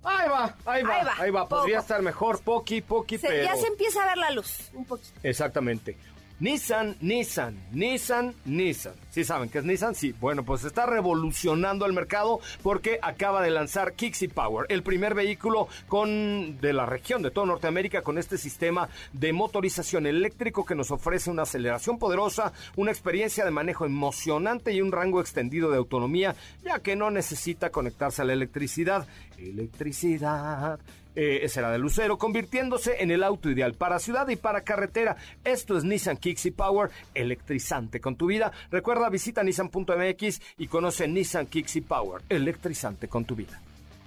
Ahí 0.08 0.30
va, 0.30 0.56
ahí 0.66 0.84
va, 0.84 0.96
Ahí 0.96 1.06
va, 1.06 1.14
ahí 1.20 1.32
va. 1.32 1.48
Podría 1.48 1.80
estar 1.80 2.02
mejor, 2.02 2.42
poqui, 2.42 2.82
poqui, 2.82 3.18
Se- 3.18 3.28
pero... 3.28 3.44
Ya 3.44 3.56
se 3.56 3.68
empieza 3.68 4.04
a 4.04 4.08
ver 4.08 4.18
la 4.18 4.32
luz, 4.32 4.70
un 4.74 4.86
poquito. 4.86 5.10
Exactamente. 5.24 5.98
Nissan, 6.40 6.96
Nissan, 7.02 7.58
Nissan, 7.72 8.36
Nissan. 8.46 8.94
¿Sí 9.10 9.24
saben 9.26 9.50
qué 9.50 9.58
es 9.58 9.64
Nissan? 9.64 9.96
Sí. 9.96 10.14
Bueno, 10.22 10.44
pues 10.44 10.64
está 10.66 10.86
revolucionando 10.86 11.88
el 11.88 11.94
mercado 11.94 12.40
porque 12.62 13.00
acaba 13.02 13.42
de 13.42 13.50
lanzar 13.50 13.94
Kixi 13.94 14.28
Power, 14.28 14.68
el 14.70 14.84
primer 14.84 15.16
vehículo 15.16 15.68
con 15.88 16.60
de 16.62 16.74
la 16.74 16.86
región 16.86 17.24
de 17.24 17.32
toda 17.32 17.48
Norteamérica 17.48 18.04
con 18.04 18.20
este 18.20 18.38
sistema 18.38 18.88
de 19.14 19.34
motorización 19.34 20.06
eléctrico 20.06 20.64
que 20.64 20.76
nos 20.76 20.92
ofrece 20.92 21.32
una 21.32 21.42
aceleración 21.42 21.98
poderosa, 21.98 22.54
una 22.76 22.92
experiencia 22.92 23.44
de 23.44 23.50
manejo 23.50 23.88
emocionante 23.88 24.72
y 24.74 24.82
un 24.84 24.92
rango 24.92 25.22
extendido 25.22 25.72
de 25.72 25.78
autonomía, 25.78 26.36
ya 26.64 26.78
que 26.78 26.96
no 26.96 27.10
necesita 27.10 27.72
conectarse 27.72 28.22
a 28.22 28.26
la 28.26 28.34
electricidad. 28.34 29.08
Electricidad 29.38 30.80
eh, 31.16 31.48
será 31.50 31.72
de 31.72 31.80
lucero, 31.80 32.18
convirtiéndose 32.18 33.02
en 33.02 33.12
el 33.12 33.24
auto 33.24 33.50
ideal 33.50 33.74
para 33.74 34.00
ciudad 34.00 34.28
y 34.30 34.36
para 34.36 34.62
carretera. 34.62 35.16
Esto 35.44 35.78
es 35.78 35.84
Nissan 35.84 36.18
Kixi 36.18 36.52
Power, 36.52 36.90
electrizante 37.16 38.00
con 38.00 38.16
tu 38.16 38.28
vida. 38.28 38.52
Recuerda, 38.70 39.10
visita 39.10 39.44
nissan.mx 39.44 40.42
y 40.58 40.68
conoce 40.68 41.08
Nissan 41.08 41.48
Kixi 41.48 41.82
Power, 41.82 42.22
electrizante 42.30 43.08
con 43.08 43.26
tu 43.26 43.36
vida. 43.36 43.60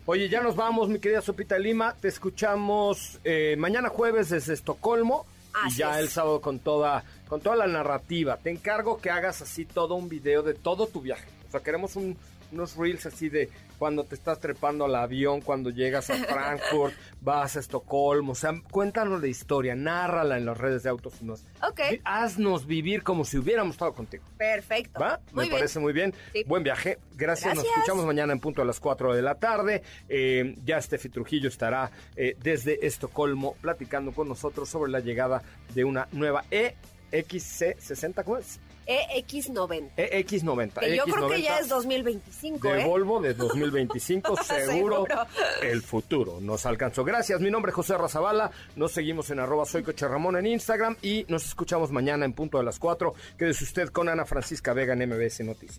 Oye, 0.07 0.29
ya 0.29 0.41
nos 0.41 0.57
vamos, 0.57 0.89
mi 0.89 0.99
querida 0.99 1.21
Sopita 1.21 1.55
de 1.57 1.61
Lima. 1.63 1.95
Te 2.01 2.09
escuchamos 2.09 3.19
eh, 3.25 3.57
mañana 3.59 3.89
jueves 3.89 4.29
desde 4.31 4.55
Estocolmo 4.55 5.27
y 5.65 5.69
Así 5.69 5.79
ya 5.79 5.99
es. 5.99 6.05
el 6.05 6.09
sábado 6.11 6.41
con 6.41 6.59
toda, 6.61 7.05
con 7.29 7.41
toda 7.41 7.57
la 7.57 7.67
narrativa. 7.67 8.37
Te 8.37 8.51
encargo 8.51 8.99
que 9.01 9.11
hagas 9.11 9.43
así 9.43 9.65
todo 9.65 9.95
un 9.97 10.09
video 10.09 10.43
de 10.43 10.55
todo 10.55 10.87
tu 10.87 11.01
viaje. 11.01 11.27
O 11.49 11.51
sea, 11.51 11.61
queremos 11.61 11.97
un- 11.97 12.17
unos 12.53 12.77
reels 12.77 13.07
así 13.07 13.29
de 13.29 13.49
cuando 13.79 14.05
te 14.05 14.15
estás 14.15 14.39
trepando 14.41 14.85
al 14.85 14.95
avión, 14.95 15.41
cuando 15.41 15.71
llegas 15.71 16.11
a 16.11 16.15
Frankfurt, 16.25 16.95
vas 17.21 17.57
a 17.57 17.61
Estocolmo. 17.61 18.33
O 18.33 18.35
sea, 18.35 18.53
cuéntanos 18.71 19.21
la 19.21 19.27
historia, 19.29 19.75
nárrala 19.75 20.37
en 20.37 20.45
las 20.47 20.59
redes 20.59 20.83
de 20.83 20.91
Autos. 20.91 21.15
Ok. 21.63 21.81
Haznos 22.05 22.67
vivir 22.67 23.03
como 23.03 23.25
si 23.25 23.39
hubiéramos 23.39 23.75
estado 23.75 23.95
contigo. 23.95 24.25
Perfecto. 24.37 25.01
¿Va? 25.01 25.21
Muy 25.33 25.45
Me 25.45 25.49
bien. 25.49 25.55
parece 25.57 25.81
muy 25.81 25.93
bien. 25.93 26.15
Sí. 26.33 26.45
Buen 26.47 26.63
viaje. 26.63 26.99
Gracias. 27.17 27.55
Nos 27.55 27.65
escuchamos 27.65 28.05
mañana 28.07 28.33
en 28.33 28.41
punto 28.41 28.63
a 28.63 28.65
las 28.65 28.81
4 28.81 29.15
de 29.15 29.23
la 29.23 29.35
tarde. 29.37 29.83
Eh, 30.09 30.57
ya 30.65 30.81
Steffi 30.81 31.09
Trujillo 31.09 31.49
estará 31.49 31.91
eh, 32.17 32.37
desde 32.43 32.87
Estocolmo 32.87 33.55
platicando 33.61 34.13
con 34.13 34.29
nosotros 34.29 34.69
sobre 34.69 34.91
la 34.91 35.01
llegada 35.01 35.43
de 35.75 35.85
una 35.85 36.09
nueva 36.13 36.45
EXC60, 36.51 38.25
¿cómo 38.25 38.39
es? 38.39 38.61
E 38.93 39.25
EX90. 39.25 39.91
EX90. 39.97 40.81
Que 40.81 40.97
yo 40.97 41.05
creo 41.05 41.29
que 41.29 41.37
EX90 41.37 41.43
ya 41.43 41.59
es 41.61 41.69
2025, 41.69 42.69
de 42.69 42.81
¿eh? 42.81 42.85
Volvo 42.85 43.21
de 43.21 43.35
2025, 43.41 44.37
seguro, 44.43 45.07
Seguro. 45.07 45.27
el 45.63 45.81
futuro 45.83 46.39
nos 46.41 46.67
alcanzó. 46.67 47.05
Gracias, 47.05 47.41
mi 47.41 47.51
nombre 47.51 47.71
es 47.71 47.77
José 47.77 47.97
Razabala, 47.97 48.51
nos 48.75 48.91
seguimos 48.91 49.31
en 49.31 49.39
arroba 49.39 49.65
soy 49.65 49.85
Coche 49.85 50.09
Ramón 50.09 50.37
en 50.37 50.47
Instagram 50.47 50.97
y 51.03 51.25
nos 51.29 51.45
escuchamos 51.47 51.93
mañana 51.93 52.25
en 52.25 52.33
punto 52.33 52.59
de 52.59 52.65
las 52.65 52.81
4. 52.81 53.15
Quédese 53.39 53.63
usted 53.63 53.89
con 53.91 54.09
Ana 54.09 54.25
Francisca 54.25 54.73
Vega 54.73 54.95
en 54.95 55.09
MBS 55.09 55.41
Noticias. 55.45 55.79